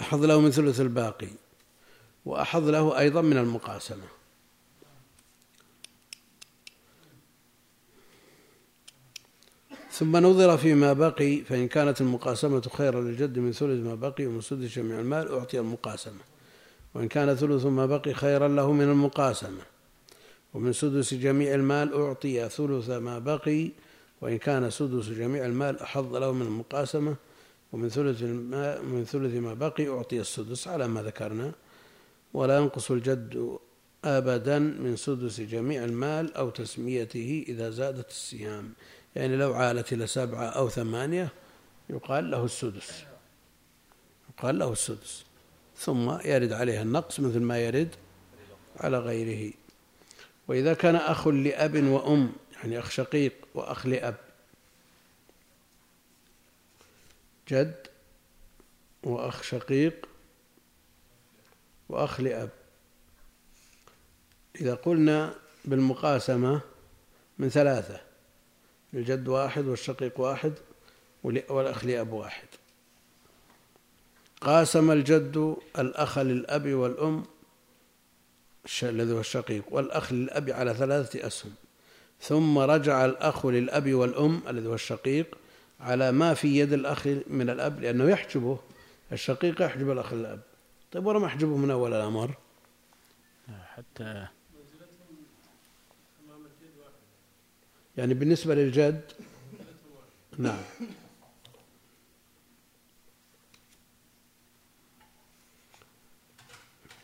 أحظ 0.00 0.24
له 0.24 0.40
من 0.40 0.50
ثلث 0.50 0.80
الباقي. 0.80 1.28
وأحظ 2.24 2.68
له 2.68 2.98
أيضا 2.98 3.20
من 3.20 3.36
المقاسمة. 3.36 4.04
ثم 9.90 10.16
نظر 10.16 10.56
فيما 10.56 10.92
بقي 10.92 11.36
فإن 11.36 11.68
كانت 11.68 12.00
المقاسمة 12.00 12.60
خيرا 12.60 13.00
للجد 13.00 13.38
من 13.38 13.52
ثلث 13.52 13.86
ما 13.86 13.94
بقي 13.94 14.26
ومن 14.26 14.40
سدس 14.40 14.78
جميع 14.78 15.00
المال 15.00 15.32
أعطي 15.32 15.58
المقاسمة. 15.60 16.20
وإن 16.94 17.08
كان 17.08 17.34
ثلث 17.34 17.64
ما 17.64 17.86
بقي 17.86 18.14
خيرا 18.14 18.48
له 18.48 18.72
من 18.72 18.84
المقاسمة. 18.84 19.62
ومن 20.54 20.72
سدس 20.72 21.14
جميع 21.14 21.54
المال 21.54 21.94
أعطي 21.94 22.48
ثلث 22.48 22.90
ما 22.90 23.18
بقي. 23.18 23.70
وإن 24.20 24.38
كان 24.38 24.70
سدس 24.70 25.08
جميع 25.08 25.46
المال 25.46 25.80
أحظ 25.80 26.16
له 26.16 26.32
من 26.32 26.42
المقاسمة. 26.42 27.16
ومن 27.72 27.88
ثلث 27.88 28.22
ما 28.22 28.80
من 28.80 29.04
ثلث 29.04 29.34
ما 29.34 29.54
بقي 29.54 29.88
أعطي 29.88 30.20
السدس 30.20 30.68
على 30.68 30.88
ما 30.88 31.02
ذكرنا 31.02 31.52
ولا 32.34 32.58
ينقص 32.58 32.90
الجد 32.90 33.58
أبدا 34.04 34.58
من 34.58 34.96
سدس 34.96 35.40
جميع 35.40 35.84
المال 35.84 36.34
أو 36.34 36.50
تسميته 36.50 37.44
إذا 37.48 37.70
زادت 37.70 38.10
السهام 38.10 38.72
يعني 39.16 39.36
لو 39.36 39.54
عالت 39.54 39.92
إلى 39.92 40.06
سبعة 40.06 40.44
أو 40.44 40.68
ثمانية 40.68 41.28
يقال 41.90 42.30
له 42.30 42.44
السدس. 42.44 43.04
يقال 44.30 44.58
له 44.58 44.72
السدس. 44.72 45.24
ثم 45.76 46.18
يرد 46.24 46.52
عليها 46.52 46.82
النقص 46.82 47.20
مثل 47.20 47.40
ما 47.40 47.58
يرد 47.58 47.94
على 48.76 48.98
غيره. 48.98 49.52
وإذا 50.48 50.74
كان 50.74 50.96
أخ 50.96 51.28
لأب 51.28 51.84
وأم 51.84 52.32
يعني 52.54 52.78
أخ 52.78 52.90
شقيق 52.90 53.32
وأخ 53.54 53.86
لأب 53.86 54.16
جد 57.48 57.86
وأخ 59.02 59.42
شقيق 59.42 60.08
وأخ 61.88 62.20
لأب. 62.20 62.50
إذا 64.60 64.74
قلنا 64.74 65.34
بالمقاسمة 65.64 66.60
من 67.38 67.48
ثلاثة 67.48 68.00
الجد 68.94 69.28
واحد 69.28 69.64
والشقيق 69.66 70.20
واحد 70.20 70.52
والأخ 71.24 71.84
لأب 71.84 72.12
واحد. 72.12 72.46
قاسم 74.40 74.90
الجد 74.90 75.56
الأخ 75.78 76.18
للأب 76.18 76.68
والأم 76.68 77.24
الذي 78.82 79.12
هو 79.12 79.20
الشقيق 79.20 79.64
والأخ 79.70 80.12
للأب 80.12 80.50
على 80.50 80.74
ثلاثة 80.74 81.26
أسهم. 81.26 81.54
ثم 82.20 82.58
رجع 82.58 83.04
الأخ 83.04 83.46
للأب 83.46 83.94
والأم 83.94 84.42
الذي 84.48 84.66
هو 84.66 84.74
الشقيق 84.74 85.36
على 85.82 86.12
ما 86.12 86.34
في 86.34 86.58
يد 86.58 86.72
الأخ 86.72 87.06
من 87.26 87.50
الأب 87.50 87.80
لأنه 87.80 88.10
يحجبه. 88.10 88.58
الشقيق 89.12 89.62
يحجب 89.62 89.90
الأخ 89.90 90.12
للأب. 90.12 90.40
طيب 90.92 91.06
ورا 91.06 91.18
ما 91.18 91.26
يحجبه 91.26 91.56
من 91.56 91.70
أول 91.70 91.94
الأمر؟ 91.94 92.34
حتى 93.76 94.26
يعني 97.96 98.14
بالنسبة 98.14 98.54
للجد؟ 98.54 99.12
نعم. 100.38 100.62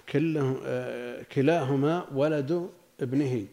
كله 0.09 0.61
آه، 0.65 1.23
كلاهما 1.23 2.07
ولد 2.13 2.71
ابنه. 3.01 3.47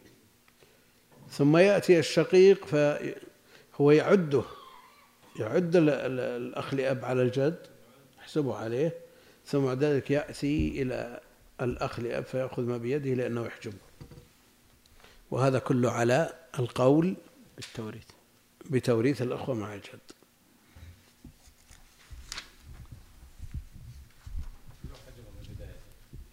ثم 1.29 1.57
يأتي 1.57 1.99
الشقيق 1.99 2.65
فهو 2.65 3.91
يعده. 3.91 4.43
يعد 5.39 5.75
الأخ 5.75 6.73
لأب 6.73 7.05
على 7.05 7.21
الجد 7.21 7.59
يحسبه 8.19 8.55
عليه 8.55 8.93
ثم 9.45 9.65
بعد 9.65 9.83
ذلك 9.83 10.11
يأتي 10.11 10.81
إلى 10.81 11.19
الأخ 11.61 11.99
لأب 11.99 12.23
فيأخذ 12.25 12.63
ما 12.63 12.77
بيده 12.77 13.13
لأنه 13.13 13.45
يحجبه. 13.45 13.77
وهذا 15.31 15.59
كله 15.59 15.91
على 15.91 16.33
القول 16.59 17.15
بالتوريث. 17.55 18.05
بتوريث 18.69 19.21
الأخوة 19.21 19.55
مع 19.55 19.73
الجد. 19.73 19.99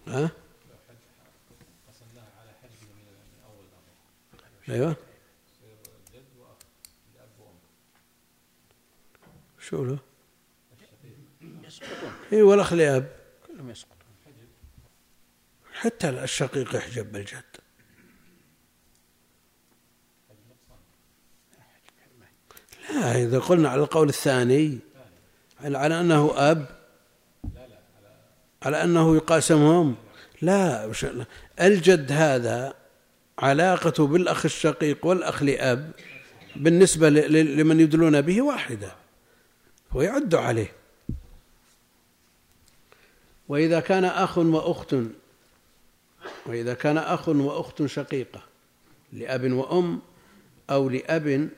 ها؟ 0.07 0.31
أيوه. 4.69 4.97
شو 9.73 9.85
له؟ 9.85 9.99
يسقطون. 11.67 12.13
إي 12.33 12.43
والاخ 12.43 12.73
لاب 12.73 13.17
كلهم 13.47 13.71
يسقطون. 13.71 13.97
حتى 15.73 16.09
الشقيق 16.09 16.77
يحجب 16.77 17.13
بالجد. 17.13 17.43
لا 22.95 23.23
إذا 23.23 23.39
قلنا 23.39 23.69
على 23.69 23.81
القول 23.81 24.09
الثاني 24.09 24.79
على 25.61 26.01
أنه 26.01 26.33
أب 26.37 26.67
على 28.63 28.85
أنه 28.85 29.17
يقاسمهم. 29.17 29.97
لا 30.43 30.93
الجد 31.61 32.13
هذا 32.13 32.75
علاقته 33.39 34.07
بالأخ 34.07 34.45
الشقيق 34.45 35.07
والأخ 35.07 35.43
لأب 35.43 35.93
بالنسبة 36.57 37.11
لمن 37.11 37.81
يدلون 37.81 38.21
به 38.21 38.43
واحدة. 38.43 39.02
ويعد 39.95 40.35
عليه. 40.35 40.73
وإذا 43.49 43.81
كان 43.81 44.05
أخ 44.05 44.39
وأخت 44.39 44.97
وإذا 46.47 46.75
كان 46.75 46.99
أخ 46.99 47.29
وأخت 47.29 47.87
شقيقة 47.87 48.43
لأب 49.13 49.53
وأم 49.53 50.01
أو 50.71 50.89
لأب 50.89 51.49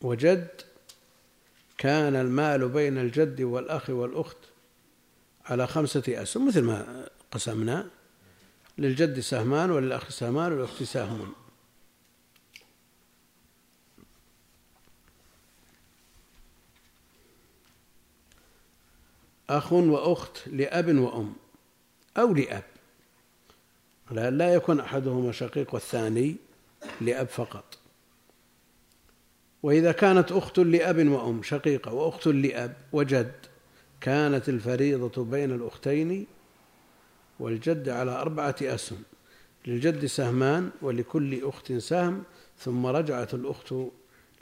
وجد 0.00 0.48
كان 1.78 2.16
المال 2.16 2.68
بين 2.68 2.98
الجد 2.98 3.40
والأخ 3.40 3.90
والأخت 3.90 4.36
على 5.44 5.66
خمسة 5.66 6.02
أسهم 6.08 6.48
مثل 6.48 6.62
ما 6.62 7.06
قسمنا 7.32 7.90
للجد 8.78 9.20
سهمان 9.20 9.70
وللأخ 9.70 10.10
سهمان 10.10 10.52
وللأخت 10.52 10.82
سهم 10.82 11.32
أخ 19.58 19.72
وأخت 19.72 20.48
لأب 20.48 20.98
وأم 20.98 21.32
أو 22.16 22.34
لأب. 22.34 22.62
لا 24.10 24.54
يكون 24.54 24.80
أحدهما 24.80 25.32
شقيق 25.32 25.74
والثاني 25.74 26.36
لأب 27.00 27.26
فقط. 27.28 27.78
وإذا 29.62 29.92
كانت 29.92 30.32
أخت 30.32 30.58
لأب 30.58 31.08
وأم 31.08 31.42
شقيقة 31.42 31.92
وأخت 31.92 32.26
لأب 32.26 32.76
وجد 32.92 33.32
كانت 34.00 34.48
الفريضة 34.48 35.24
بين 35.24 35.52
الأختين 35.52 36.26
والجد 37.40 37.88
على 37.88 38.10
أربعة 38.10 38.56
أسهم. 38.62 39.02
للجد 39.66 40.06
سهمان 40.06 40.70
ولكل 40.82 41.48
أخت 41.48 41.72
سهم 41.72 42.22
ثم 42.58 42.86
رجعت 42.86 43.34
الأخت 43.34 43.74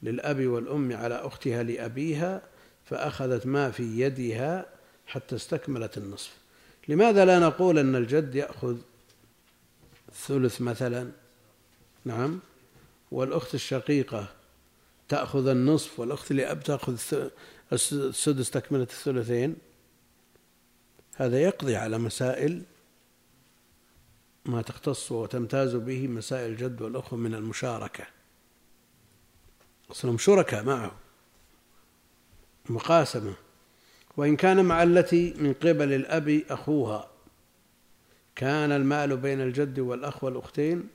للأب 0.02 0.46
والأم 0.46 0.92
على 0.92 1.14
أختها 1.14 1.62
لأبيها 1.62 2.42
فأخذت 2.84 3.46
ما 3.46 3.70
في 3.70 4.00
يدها 4.00 4.66
حتى 5.10 5.36
استكملت 5.36 5.98
النصف. 5.98 6.36
لماذا 6.88 7.24
لا 7.24 7.38
نقول 7.38 7.78
أن 7.78 7.96
الجد 7.96 8.34
يأخذ 8.34 8.76
ثلث 10.12 10.60
مثلا؟ 10.60 11.10
نعم. 12.04 12.40
والأخت 13.10 13.54
الشقيقة 13.54 14.32
تأخذ 15.08 15.46
النصف 15.48 16.00
والأخت 16.00 16.32
لأب 16.32 16.62
تأخذ 16.62 16.98
السدس 17.72 18.50
تكملة 18.50 18.82
الثلثين؟ 18.82 19.56
هذا 21.14 21.42
يقضي 21.42 21.76
على 21.76 21.98
مسائل 21.98 22.62
ما 24.44 24.62
تختص 24.62 25.12
وتمتاز 25.12 25.74
به 25.74 26.08
مسائل 26.08 26.50
الجد 26.50 26.82
والأخوة 26.82 27.18
من 27.18 27.34
المشاركة. 27.34 28.06
أصلهم 29.90 30.18
شركاء 30.18 30.64
معه. 30.64 30.92
مقاسمة. 32.68 33.34
وإن 34.16 34.36
كان 34.36 34.64
مع 34.64 34.82
التي 34.82 35.34
من 35.38 35.52
قبل 35.52 35.92
الأب 35.92 36.42
أخوها 36.50 37.10
كان 38.36 38.72
المال 38.72 39.16
بين 39.16 39.40
الجد 39.40 39.78
والأخ 39.78 40.24
والأختين 40.24 40.88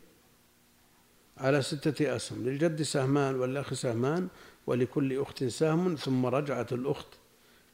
على 1.38 1.62
ستة 1.62 2.16
أسهم. 2.16 2.44
للجد 2.44 2.82
سهمان 2.82 3.36
والأخ 3.36 3.74
سهمان 3.74 4.28
ولكل 4.68 5.22
أخت 5.22 5.44
سهم 5.44 5.96
ثم 5.96 6.26
رجعت 6.26 6.74
الأخت 6.74 7.08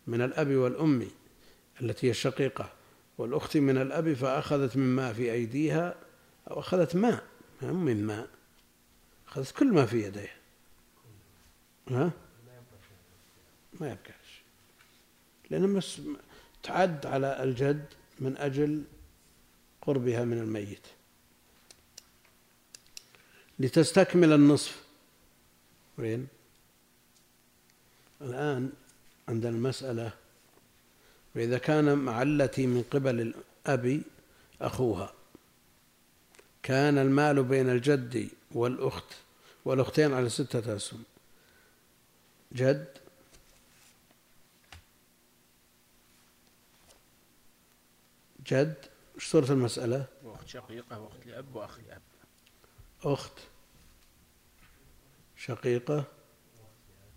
من 0.08 0.22
الأب 0.22 0.56
والأم 0.56 1.08
التي 1.82 2.08
هي 2.08 2.12
الشقيقة. 2.12 2.72
والأخت 3.18 3.58
من 3.58 3.78
الأب 3.78 4.14
فأخذت 4.14 4.78
مما 4.78 5.14
في 5.14 5.32
أيديها 5.32 5.96
أو 6.52 6.60
أخذت 6.60 6.96
ماء 6.96 7.24
من 7.62 8.06
ماء 8.06 8.28
أخذت 9.28 9.52
كل 9.52 9.68
ما 9.68 9.86
في 9.86 10.04
يديها. 10.04 10.36
ها؟ 11.90 12.12
ما 13.80 13.88
يبقى 13.88 14.21
لأنه 15.52 15.82
تعد 16.64 17.06
على 17.06 17.44
الجد 17.44 17.86
من 18.20 18.38
أجل 18.38 18.84
قربها 19.82 20.26
من 20.26 20.38
الميت. 20.38 20.88
لتستكمل 23.60 24.34
النصف. 24.34 24.84
وين؟ 25.98 26.28
الآن 28.22 28.72
عندنا 29.28 29.50
المسألة. 29.50 30.14
وإذا 31.36 31.58
كان 31.58 31.98
مع 31.98 32.22
التي 32.22 32.68
من 32.68 32.84
قبل 32.84 33.34
الأب 33.68 34.02
أخوها. 34.62 35.14
كان 36.64 36.98
المال 36.98 37.44
بين 37.44 37.70
الجد 37.70 38.30
والأخت 38.52 39.14
والأختين 39.66 40.14
على 40.14 40.30
ستة 40.30 40.76
أسهم. 40.76 41.04
جد 42.54 43.01
جد 48.46 48.86
وش 49.16 49.32
صورة 49.32 49.52
المسألة؟ 49.52 50.08
وأخت 50.24 50.48
شقيقة 50.48 51.00
وأخت 51.00 51.26
لأب 51.26 51.56
وأخ 51.56 51.80
لأب. 51.80 52.02
أخت 53.04 53.40
شقيقة 55.36 56.04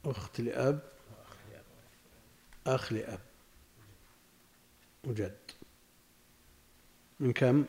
أخت 0.05 0.41
لأب 0.41 0.93
أخ 2.67 2.93
لأب. 2.93 3.21
وجد. 5.05 5.39
من 7.21 7.33
كم؟ 7.33 7.65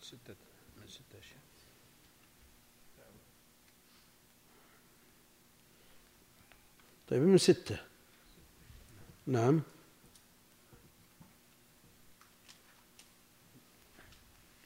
ستة 0.00 0.36
من 0.80 0.88
ستة 0.88 1.18
أشياء 1.18 1.42
طيب 7.08 7.22
من 7.22 7.38
ستة. 7.38 7.91
نعم. 9.26 9.62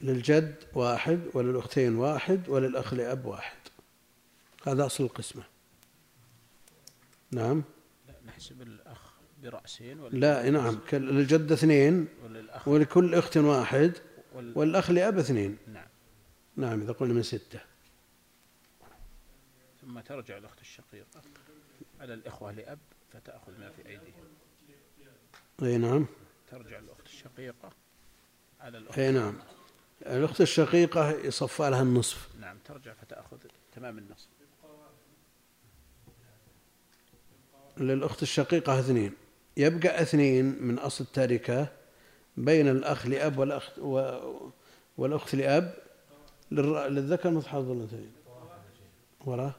للجد 0.01 0.65
واحد 0.75 1.21
وللأختين 1.35 1.97
واحد 1.97 2.49
وللأخ 2.49 2.95
لأب 2.95 3.25
واحد. 3.25 3.57
هذا 4.67 4.87
أصل 4.87 5.05
القسمة. 5.05 5.43
نعم. 7.31 7.63
لا 8.09 8.15
نحسب 8.27 8.63
الأخ 8.63 9.13
برأسين 9.43 10.01
ولا 10.01 10.19
لا 10.19 10.51
نعم. 10.51 10.81
للجد 10.93 11.53
اثنين 11.53 12.09
وللأخ 12.25 12.69
ولكل 12.69 13.15
أخت 13.15 13.37
واحد 13.37 13.93
وال... 14.35 14.59
والأخ 14.59 14.91
لأب 14.91 15.19
اثنين. 15.19 15.59
نعم. 15.67 15.89
نعم 16.57 16.83
إذا 16.83 16.93
قلنا 16.93 17.15
من 17.15 17.23
ستة. 17.23 17.61
ثم 19.81 20.01
ترجع 20.01 20.37
الأخت 20.39 20.61
الشقيقة 20.61 21.23
على 22.01 22.15
الإخوة 22.15 22.53
لأب 22.53 22.79
فتأخذ 23.13 23.61
ما 23.61 23.71
في 23.71 23.89
أيديهم. 23.89 24.25
أي 25.63 25.79
نعم. 25.79 26.07
ترجع 26.51 26.79
الأخت 26.79 27.07
الشقيقة. 27.07 27.71
على 28.61 28.79
الأخت. 28.79 28.99
أي 28.99 29.13
نعم. 29.13 29.39
الأخت 30.07 30.41
الشقيقة 30.41 31.11
يصفى 31.11 31.71
لها 31.71 31.83
النصف. 31.83 32.29
نعم 32.41 32.59
ترجع 32.65 32.95
فتأخذ 32.95 33.37
تمام 33.77 33.99
النصف. 33.99 34.27
للأخت 37.77 38.23
الشقيقة 38.23 38.81
اثنين. 38.81 39.13
يبقى 39.57 40.03
اثنين 40.03 40.63
من 40.63 40.79
أصل 40.79 41.05
التركة 41.05 41.69
بين 42.37 42.69
الأخ 42.69 43.07
لأب 43.07 43.39
والأخت 43.39 43.79
و... 43.79 44.19
والأخت 44.99 45.35
لأب 45.35 45.75
للر... 46.51 46.87
للذكر 46.87 47.31
مثل 47.31 47.49
حظ 47.49 47.71
الأنثيين 47.71 48.13
وراه 49.25 49.55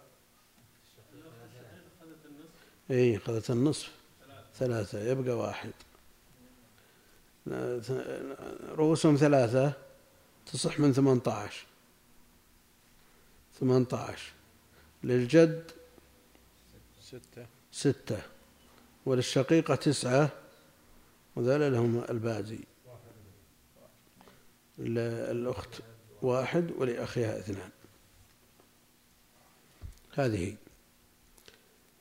اي 2.91 3.17
أخذت 3.17 3.51
النصف. 3.51 3.91
ثلاثة. 4.55 4.99
يبقى 4.99 5.37
واحد. 5.37 5.71
رؤوسهم 8.77 9.15
ثلاثة 9.15 9.73
تصح 10.45 10.79
من 10.79 10.93
ثمانية 10.93 11.21
عشر 11.27 11.65
ثمانية 13.59 13.87
عشر 13.93 14.31
للجد 15.03 15.71
ستة. 17.07 17.45
ستة. 17.71 18.21
وللشقيقة 19.05 19.75
تسعة. 19.75 20.29
وذل 21.35 21.73
لهم 21.73 22.03
البازي. 22.09 22.59
للأخت 24.77 25.81
واحد 26.21 26.71
ولأخيها 26.77 27.39
اثنان. 27.39 27.69
هذه. 30.13 30.55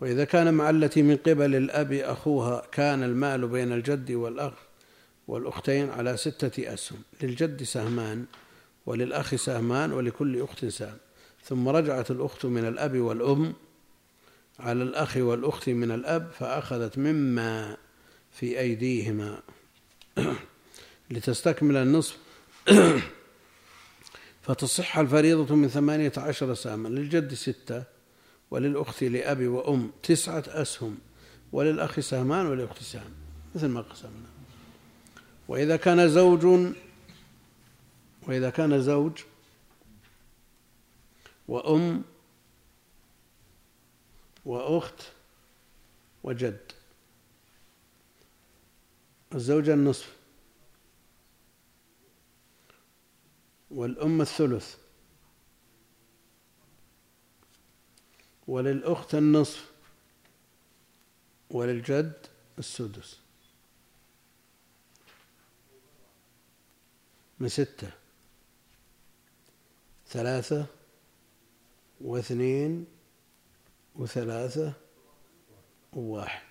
وإذا 0.00 0.24
كان 0.24 0.54
مع 0.54 0.70
التي 0.70 1.02
من 1.02 1.16
قبل 1.16 1.54
الأب 1.54 1.92
أخوها 1.92 2.66
كان 2.72 3.02
المال 3.02 3.48
بين 3.48 3.72
الجد 3.72 4.10
والأخ 4.10 4.65
والأختين 5.28 5.90
على 5.90 6.16
ستة 6.16 6.74
أسهم. 6.74 6.98
للجد 7.22 7.62
سهمان 7.62 8.24
وللأخ 8.86 9.34
سهمان 9.34 9.92
ولكل 9.92 10.42
أخت 10.42 10.64
سهم. 10.64 10.96
ثم 11.44 11.68
رجعت 11.68 12.10
الأخت 12.10 12.46
من 12.46 12.68
الأب 12.68 12.96
والأم 12.96 13.54
على 14.60 14.82
الأخ 14.82 15.16
والأخت 15.16 15.68
من 15.68 15.90
الأب 15.90 16.30
فأخذت 16.38 16.98
مما 16.98 17.76
في 18.32 18.60
أيديهما. 18.60 19.42
لتستكمل 21.10 21.76
النصف. 21.76 22.18
فتصح 24.42 24.98
الفريضة 24.98 25.54
من 25.54 25.68
ثمانية 25.68 26.12
عشر 26.16 26.54
سهما. 26.54 26.88
للجد 26.88 27.34
ستة 27.34 27.82
وللأخت 28.50 29.04
لأب 29.04 29.42
وأم 29.42 29.90
تسعة 30.02 30.44
أسهم 30.48 30.98
وللأخ 31.52 32.00
سهمان 32.00 32.46
وللأخت 32.46 32.82
سهم. 32.82 33.10
مثل 33.54 33.66
ما 33.66 33.80
قسمنا. 33.80 34.35
وإذا 35.48 35.76
كان 35.76 36.08
زوج 36.08 36.74
وإذا 38.22 38.50
كان 38.50 38.82
زوج 38.82 39.22
وأم 41.48 42.04
وأخت 44.44 45.02
وجد. 46.22 46.72
الزوجة 49.34 49.74
النصف 49.74 50.16
والأم 53.70 54.20
الثلث 54.20 54.76
وللأخت 58.46 59.14
النصف 59.14 59.70
وللجد 61.50 62.26
السدس. 62.58 63.25
من 67.40 67.48
ستة. 67.48 67.90
ثلاثة 70.08 70.66
واثنين 72.00 72.86
وثلاثة 73.96 74.72
وواحد. 75.92 76.46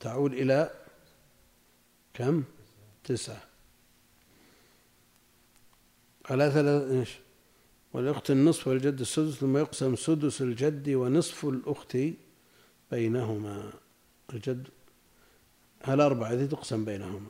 تعود 0.00 0.32
إلى 0.32 0.70
كم؟ 2.14 2.44
تسعة. 3.04 3.42
على 6.30 6.50
ثلاثة 6.50 6.98
إيش؟ 6.98 7.18
والأخت 7.92 8.30
النصف 8.30 8.68
والجد 8.68 9.00
السدس 9.00 9.34
ثم 9.34 9.56
يقسم 9.56 9.96
سدس 9.96 10.42
الجد 10.42 10.88
ونصف 10.88 11.44
الأخت 11.44 11.96
بينهما. 12.90 13.72
الجد 14.32 14.68
الأربعة 15.88 16.28
هذه 16.28 16.46
تقسم 16.46 16.84
بينهما. 16.84 17.26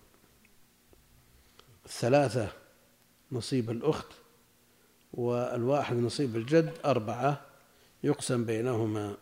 الثلاثة 1.86 2.52
نصيب 3.32 3.70
الأخت 3.70 4.12
والواحد 5.12 5.96
نصيب 5.96 6.36
الجد 6.36 6.78
أربعة 6.84 7.46
يقسم 8.02 8.44
بينهما. 8.44 9.16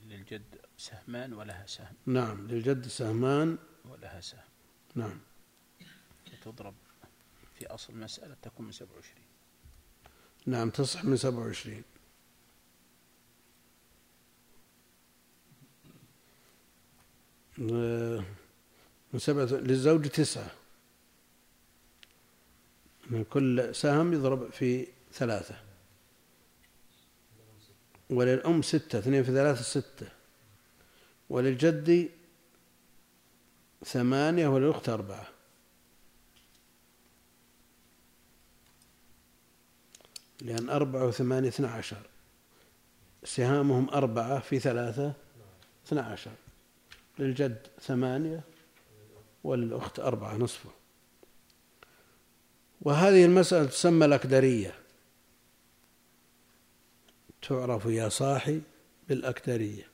للجد 0.00 0.60
سهمان 0.78 1.32
ولها 1.32 1.66
سهم. 1.66 1.94
نعم 2.06 2.46
للجد 2.48 2.86
سهمان 2.86 3.58
ولها 3.84 4.20
سهم. 4.20 4.40
نعم. 4.94 5.20
وتضرب 6.32 6.74
في 7.58 7.66
أصل 7.66 7.96
مسألة 7.96 8.36
تكون 8.42 8.66
من 8.66 8.72
سبع 8.72 8.94
وعشرين. 8.94 9.26
نعم 10.46 10.70
تصح 10.70 11.04
من 11.04 11.16
سبع 11.16 11.38
وعشرين. 11.38 11.82
من 19.12 19.18
سبعة 19.18 19.44
للزوج 19.44 20.08
تسعة. 20.08 20.50
من 23.10 23.24
كل 23.24 23.74
سهم 23.74 24.12
يضرب 24.12 24.52
في 24.52 24.86
ثلاثة. 25.12 25.54
وللأم 28.10 28.62
ستة 28.62 28.98
اثنين 28.98 29.22
في 29.22 29.32
ثلاثة 29.32 29.62
ستة. 29.62 30.08
وللجد 31.30 32.10
ثمانية 33.84 34.48
وللأخت 34.48 34.88
أربعة. 34.88 35.28
لأن 40.40 40.70
أربعة 40.70 41.06
وثمانية 41.06 41.48
اثنى 41.48 41.66
عشر. 41.66 42.02
سهامهم 43.24 43.90
أربعة 43.90 44.40
في 44.40 44.58
ثلاثة 44.58 45.12
اثنى 45.86 46.00
عشر. 46.00 46.32
للجد 47.18 47.66
ثمانية 47.80 48.40
وللأخت 49.44 50.00
أربعة 50.00 50.36
نصفه. 50.36 50.70
وهذه 52.82 53.24
المسألة 53.24 53.66
تسمى 53.66 54.06
الأكدرية. 54.06 54.74
تعرف 57.48 57.86
يا 57.86 58.08
صاحي 58.08 58.60
بالأكدرية 59.08 59.88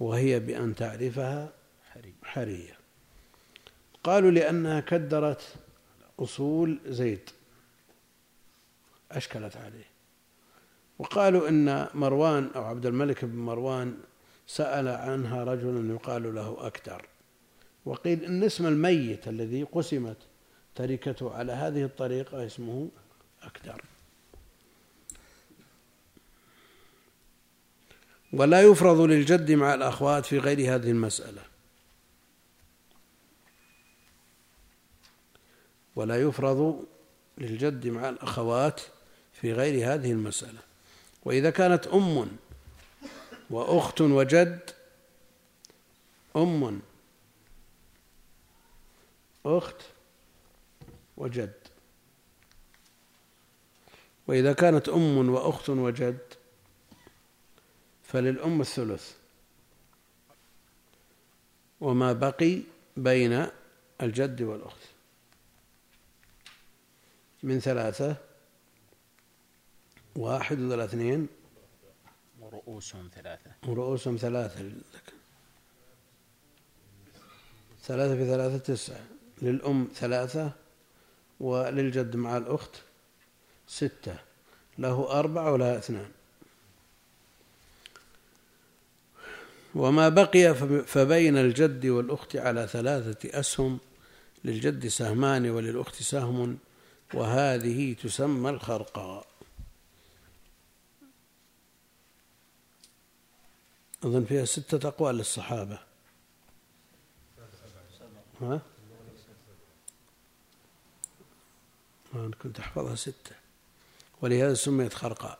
وهي 0.00 0.40
بأن 0.40 0.74
تعرفها 0.74 1.52
حرية. 2.22 2.76
قالوا 4.04 4.30
لأنها 4.30 4.80
كدرت 4.80 5.54
أصول 6.20 6.78
زيد 6.86 7.30
أشكلت 9.12 9.56
عليه. 9.56 9.86
وقالوا 10.98 11.48
إن 11.48 11.88
مروان 11.94 12.50
أو 12.56 12.64
عبد 12.64 12.86
الملك 12.86 13.24
بن 13.24 13.38
مروان 13.38 13.96
سأل 14.46 14.88
عنها 14.88 15.44
رجل 15.44 15.90
يقال 15.90 16.34
له 16.34 16.66
أكدر. 16.66 17.06
وقيل 17.84 18.24
إن 18.24 18.42
اسم 18.42 18.66
الميت 18.66 19.28
الذي 19.28 19.62
قسمت 19.62 20.16
تركته 20.76 21.34
على 21.34 21.52
هذه 21.52 21.84
الطريقة 21.84 22.46
اسمه 22.46 22.88
أكدر. 23.42 23.82
ولا 28.32 28.62
يفرض 28.62 29.00
للجد 29.00 29.52
مع 29.52 29.74
الأخوات 29.74 30.26
في 30.26 30.38
غير 30.38 30.74
هذه 30.74 30.90
المسألة. 30.90 31.42
ولا 35.96 36.22
يفرض 36.22 36.86
للجد 37.38 37.86
مع 37.86 38.08
الأخوات 38.08 38.80
في 39.32 39.52
غير 39.52 39.94
هذه 39.94 40.12
المسألة. 40.12 40.60
وإذا 41.24 41.50
كانت 41.50 41.86
أم 41.86 42.36
وأخت 43.50 44.00
وجد 44.00 44.70
أم 46.36 46.80
أخت 49.46 49.95
وجد. 51.16 51.52
وإذا 54.26 54.52
كانت 54.52 54.88
أم 54.88 55.28
وأخت 55.28 55.70
وجد 55.70 56.18
فللأم 58.04 58.60
الثلث. 58.60 59.12
وما 61.80 62.12
بقي 62.12 62.60
بين 62.96 63.46
الجد 64.02 64.42
والأخت. 64.42 64.80
من 67.42 67.60
ثلاثة 67.60 68.16
واحد 70.16 70.60
ولا 70.60 70.84
اثنين؟ 70.84 71.28
ورؤوسهم 72.40 73.10
ثلاثة. 73.14 73.52
ورؤوسهم 73.66 74.16
ثلاثة 74.16 74.62
للذكر 74.62 75.12
ثلاثة 77.82 78.16
في 78.16 78.26
ثلاثة 78.26 78.58
تسعة. 78.58 79.04
للأم 79.42 79.88
ثلاثة 79.94 80.65
وللجد 81.40 82.16
مع 82.16 82.36
الأخت 82.36 82.70
ستة. 83.68 84.18
له 84.78 85.10
أربعة 85.10 85.52
ولها 85.52 85.78
اثنان. 85.78 86.10
وما 89.74 90.08
بقي 90.08 90.54
فبين 90.84 91.36
الجد 91.36 91.86
والأخت 91.86 92.36
على 92.36 92.66
ثلاثة 92.66 93.40
أسهم 93.40 93.78
للجد 94.44 94.86
سهمان 94.88 95.50
وللأخت 95.50 96.02
سهم 96.02 96.58
وهذه 97.14 97.92
تسمى 98.02 98.50
الخرقاء. 98.50 99.26
أظن 104.04 104.24
فيها 104.24 104.44
ستة 104.44 104.88
أقوال 104.88 105.14
للصحابة. 105.14 105.78
ها؟ 108.40 108.60
أنا 112.14 112.30
كنت 112.42 112.58
أحفظها 112.58 112.94
ستة. 112.94 113.36
ولهذا 114.22 114.54
سميت 114.54 114.94
خرقاء. 114.94 115.38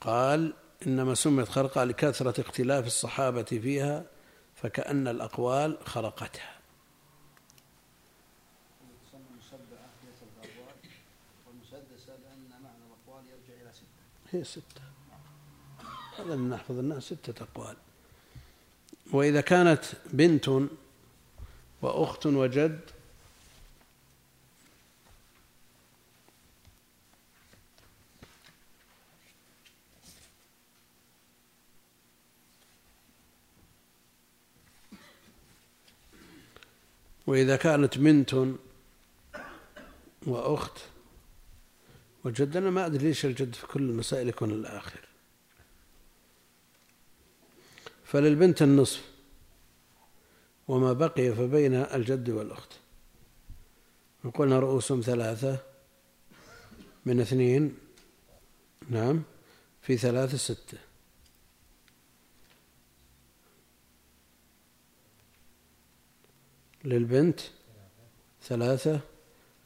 قال 0.00 0.54
إنما 0.86 1.14
سميت 1.14 1.48
خرقاء 1.48 1.84
لكثرة 1.84 2.40
اختلاف 2.40 2.86
الصحابة 2.86 3.42
فيها 3.42 4.04
فكأن 4.56 5.08
الأقوال 5.08 5.78
خرقتها. 5.84 6.58
هي 14.32 14.44
ستة. 14.44 14.82
هذا 16.18 16.36
نحفظ 16.36 16.78
الناس 16.78 17.02
ستة 17.02 17.42
أقوال. 17.42 17.76
وإذا 19.12 19.40
كانت 19.40 19.84
بنت 20.12 20.50
وأخت 21.82 22.26
وجد 22.26 22.80
وإذا 37.28 37.56
كانت 37.56 37.98
بنت 37.98 38.36
وأخت 40.26 40.78
وجد 42.24 42.56
أنا 42.56 42.70
ما 42.70 42.86
أدري 42.86 43.06
ليش 43.06 43.26
الجد 43.26 43.54
في 43.54 43.66
كل 43.66 43.82
المسائل 43.82 44.28
يكون 44.28 44.50
الآخر. 44.50 45.00
فللبنت 48.04 48.62
النصف 48.62 49.02
وما 50.68 50.92
بقي 50.92 51.32
فبين 51.32 51.74
الجد 51.74 52.30
والأخت. 52.30 52.72
وقلنا 54.24 54.58
رؤوسهم 54.58 55.00
ثلاثة 55.00 55.58
من 57.06 57.20
اثنين 57.20 57.78
نعم 58.90 59.22
في 59.82 59.96
ثلاثة 59.96 60.36
ستة. 60.36 60.78
للبنت 66.88 67.40
ثلاثة 68.42 69.00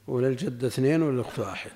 وللجد 0.06 0.64
اثنين 0.64 1.02
وللأخت 1.02 1.38
واحد. 1.38 1.72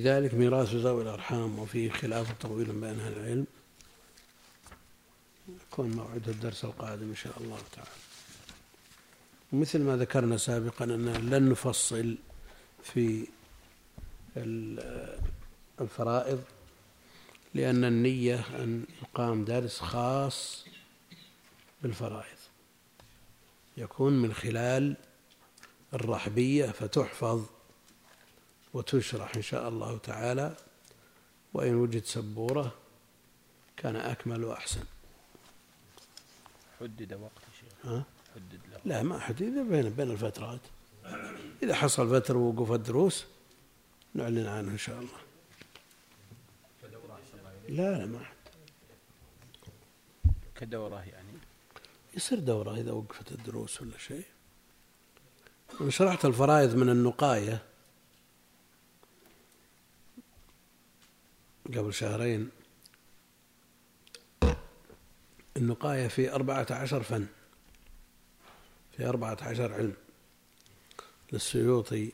لذلك 0.00 0.34
ميراث 0.34 0.74
ذوي 0.74 1.02
الأرحام 1.02 1.58
وفيه 1.58 1.90
خلاف 1.90 2.32
طويل 2.32 2.72
بين 2.72 3.00
أهل 3.00 3.12
العلم. 3.12 3.46
يكون 5.48 5.90
موعد 5.90 6.28
الدرس 6.28 6.64
القادم 6.64 7.08
إن 7.08 7.16
شاء 7.16 7.32
الله 7.40 7.58
تعالى. 7.72 7.90
ومثل 9.52 9.80
ما 9.82 9.96
ذكرنا 9.96 10.36
سابقا 10.36 10.84
أننا 10.84 11.18
لن 11.18 11.48
نفصل 11.48 12.16
في 12.82 13.26
الفرائض 15.80 16.42
لأن 17.54 17.84
النية 17.84 18.44
أن 18.56 18.84
يقام 19.02 19.44
درس 19.44 19.80
خاص 19.80 20.64
بالفرائض. 21.82 22.38
يكون 23.76 24.12
من 24.12 24.34
خلال 24.34 24.96
الرحبية 25.94 26.66
فتحفظ 26.66 27.44
وتشرح 28.74 29.36
إن 29.36 29.42
شاء 29.42 29.68
الله 29.68 29.98
تعالى 29.98 30.56
وإن 31.54 31.74
وجد 31.74 32.04
سبورة 32.04 32.74
كان 33.76 33.96
أكمل 33.96 34.44
وأحسن. 34.44 34.84
حدد 36.80 37.12
وقت 37.12 37.42
شيخ. 37.60 37.92
ها؟ 37.92 38.04
حدد 38.34 38.60
له. 38.72 38.80
لا 38.84 39.02
ما 39.02 39.18
حدد 39.18 39.42
بين 39.42 39.90
بين 39.90 40.10
الفترات. 40.10 40.60
إذا 41.62 41.74
حصل 41.74 42.10
فترة 42.10 42.36
ووقف 42.38 42.72
الدروس 42.72 43.24
نعلن 44.14 44.46
عنه 44.46 44.70
إن 44.70 44.78
شاء 44.78 44.98
الله. 44.98 45.20
لا 47.68 47.98
لا 47.98 48.06
ما 48.06 48.24
حد. 48.24 48.36
كدورة 50.54 51.04
يعني؟ 51.04 51.38
يصير 52.14 52.38
دورة 52.38 52.76
إذا 52.76 52.92
وقفت 52.92 53.32
الدروس 53.32 53.82
ولا 53.82 53.98
شيء. 53.98 54.24
شرحت 55.88 56.24
الفرائض 56.24 56.74
من 56.74 56.88
النقاية 56.88 57.62
قبل 61.66 61.94
شهرين 61.94 62.50
النقاية 65.56 66.08
في 66.08 66.32
أربعة 66.32 66.66
عشر 66.70 67.02
فن 67.02 67.26
في 68.96 69.06
أربعة 69.06 69.38
عشر 69.42 69.72
علم. 69.72 69.94
للسيوطي 71.32 72.12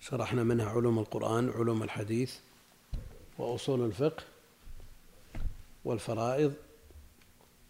شرحنا 0.00 0.42
منها 0.42 0.70
علوم 0.70 0.98
القرآن 0.98 1.50
علوم 1.50 1.82
الحديث 1.82 2.34
وأصول 3.38 3.86
الفقه 3.86 4.24
والفرائض 5.84 6.54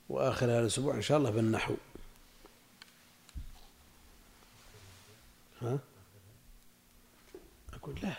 وآخر 0.08 0.46
هذا 0.46 0.60
الأسبوع 0.60 0.94
إن 0.94 1.02
شاء 1.02 1.18
الله 1.18 1.30
بالنحو. 1.30 1.74
ها؟ 5.62 5.78
أقول 7.72 7.94
لا 8.02 8.16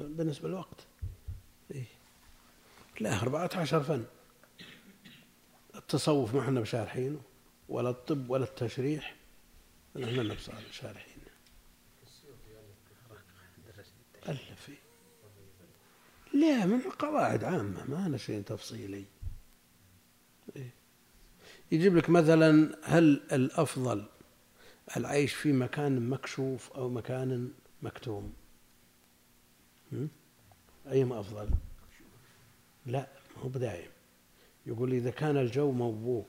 بالنسبة 0.00 0.48
للوقت. 0.48 0.86
إيه؟ 1.70 1.84
لا 3.00 3.22
أربعة 3.22 3.50
عشر 3.54 3.82
فن. 3.82 4.04
التصوف 5.74 6.34
ما 6.34 6.40
إحنا 6.40 6.60
بشارحينه 6.60 7.20
ولا 7.68 7.90
الطب 7.90 8.30
ولا 8.30 8.44
التشريح. 8.44 9.16
إحنا 9.96 10.36
شارحين. 10.70 11.14
ألف 14.28 14.70
لا 16.34 16.66
من 16.66 16.80
قواعد 16.80 17.44
عامة 17.44 17.84
ما 17.90 18.06
أنا 18.06 18.16
شيء 18.16 18.42
تفصيلي. 18.42 19.04
إيه؟ 20.56 20.70
يجيب 21.72 21.96
لك 21.96 22.10
مثلا 22.10 22.78
هل 22.82 23.22
الأفضل 23.32 24.04
العيش 24.96 25.34
في 25.34 25.52
مكان 25.52 26.08
مكشوف 26.08 26.72
أو 26.72 26.88
مكان 26.88 27.52
مكتوم؟ 27.82 28.34
أيما 30.90 31.20
أفضل؟ 31.20 31.50
لا 32.86 33.08
هو 33.42 33.48
بدايم 33.48 33.90
يقول 34.66 34.92
إذا 34.92 35.10
كان 35.10 35.36
الجو 35.36 35.72
موبوء 35.72 36.24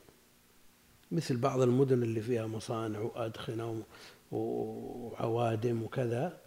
مثل 1.12 1.38
بعض 1.38 1.62
المدن 1.62 2.04
اللي 2.04 2.22
فيها 2.22 2.48
مصانع 2.48 3.00
وأدخنة 3.00 3.84
وعوادم 4.32 5.84
وكذا 5.84 6.42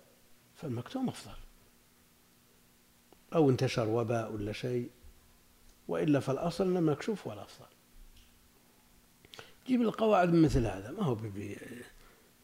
فالمكتوم 0.55 1.09
أفضل. 1.09 1.37
أو 3.35 3.51
انتشر 3.51 3.89
وباء 3.89 4.33
ولا 4.33 4.53
شيء 4.53 4.91
وإلا 5.89 6.21
فالأصل 6.21 6.67
أن 6.67 6.77
المكشوف 6.77 7.27
هو 7.27 7.33
الأفضل. 7.33 7.67
جيب 9.67 9.83
القواعد 9.83 10.35
مثل 10.35 10.67
هذا 10.67 10.91
ما 10.91 11.03
هو 11.03 11.17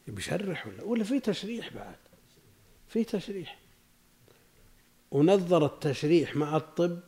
بيشرح 0.07 0.67
ولا 0.67 0.83
ولا 0.83 1.03
في 1.03 1.19
تشريح 1.19 1.73
بعد. 1.73 1.95
في 2.87 3.03
تشريح. 3.03 3.64
ونظر 5.15 5.65
التشريح 5.65 6.35
مع 6.35 6.57
الطب 6.57 6.99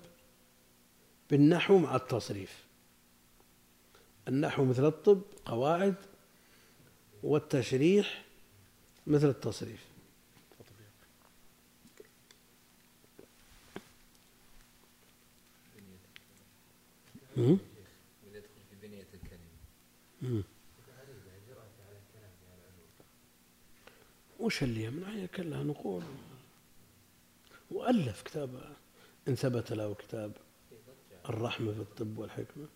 بالنحو 1.29 1.77
مع 1.77 1.95
التصريف. 1.95 2.65
النحو 4.27 4.65
مثل 4.65 4.85
الطب 4.85 5.21
قواعد 5.45 5.95
والتشريح 7.23 8.25
مثل 9.07 9.29
التصريف. 9.29 9.85
يدخل 17.37 17.59
في 18.69 18.87
بنية 18.87 19.07
الكلمة 19.13 20.43
وش 24.39 24.63
اللي 24.63 24.83
يمنع؟ 24.83 25.09
هي 25.09 25.27
كلها 25.27 25.63
نقول. 25.63 26.03
وألف 27.71 28.21
كتاب 28.21 28.75
إن 29.27 29.35
ثبت 29.35 29.71
له 29.71 29.93
كتاب 29.93 30.31
الرحمة 31.29 31.73
في 31.73 31.79
الطب 31.79 32.17
والحكمة. 32.17 32.67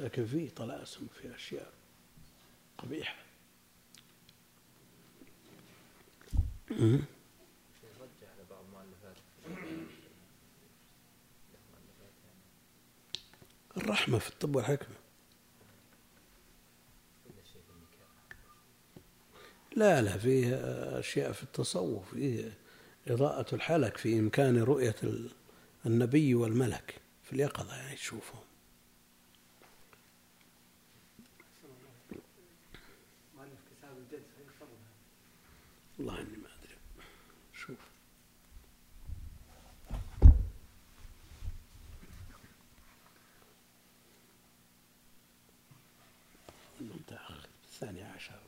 لكن 0.00 0.26
فيه 0.26 0.50
طلاسم 0.50 1.06
في 1.06 1.34
أشياء 1.34 1.72
قبيحة. 2.78 3.16
الرحمة 13.76 14.18
في 14.18 14.28
الطب 14.28 14.56
والحكمة. 14.56 14.96
لا 19.76 20.02
لا 20.02 20.18
فيه 20.18 20.54
أشياء 20.98 21.32
في 21.32 21.42
التصوف 21.42 22.14
فيه 22.14 22.61
إضاءة 23.08 23.54
الحلك 23.54 23.96
في 23.96 24.18
إمكان 24.18 24.58
رؤية 24.62 24.94
النبي 25.86 26.34
والملك 26.34 27.00
في 27.24 27.32
اليقظة 27.32 27.76
يعني 27.76 27.96
تشوفهم 27.96 28.42
والله 35.98 36.20
إني 36.20 36.36
ما 36.36 36.48
أدري. 36.58 36.76
شوف 37.54 37.78
المتأخر 46.80 47.48
الثاني 47.64 48.02
عشر 48.02 48.42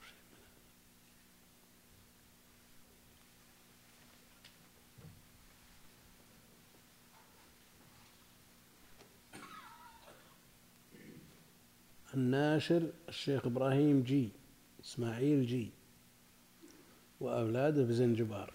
الناشر 12.14 12.82
الشيخ 13.08 13.46
إبراهيم 13.46 14.02
جي 14.02 14.28
إسماعيل 14.84 15.46
جي 15.46 15.70
وأولاده 17.20 17.82
بزنجبار. 17.82 18.54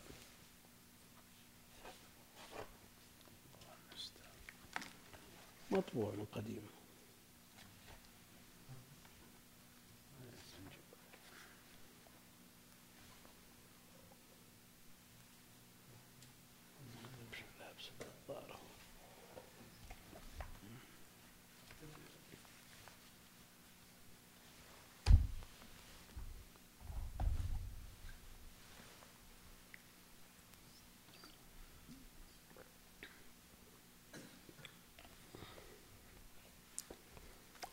مطبوع 5.71 6.11
من 6.11 6.25
قديم. 6.31 6.78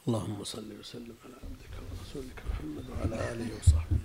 اللهم 0.08 0.44
صل 0.44 0.70
وسلم 0.80 1.14
على 1.24 1.34
عبدك 1.34 1.74
ورسولك 1.82 2.42
محمد 2.50 2.90
وعلى 2.90 3.32
آله 3.32 3.48
وصحبه. 3.58 3.98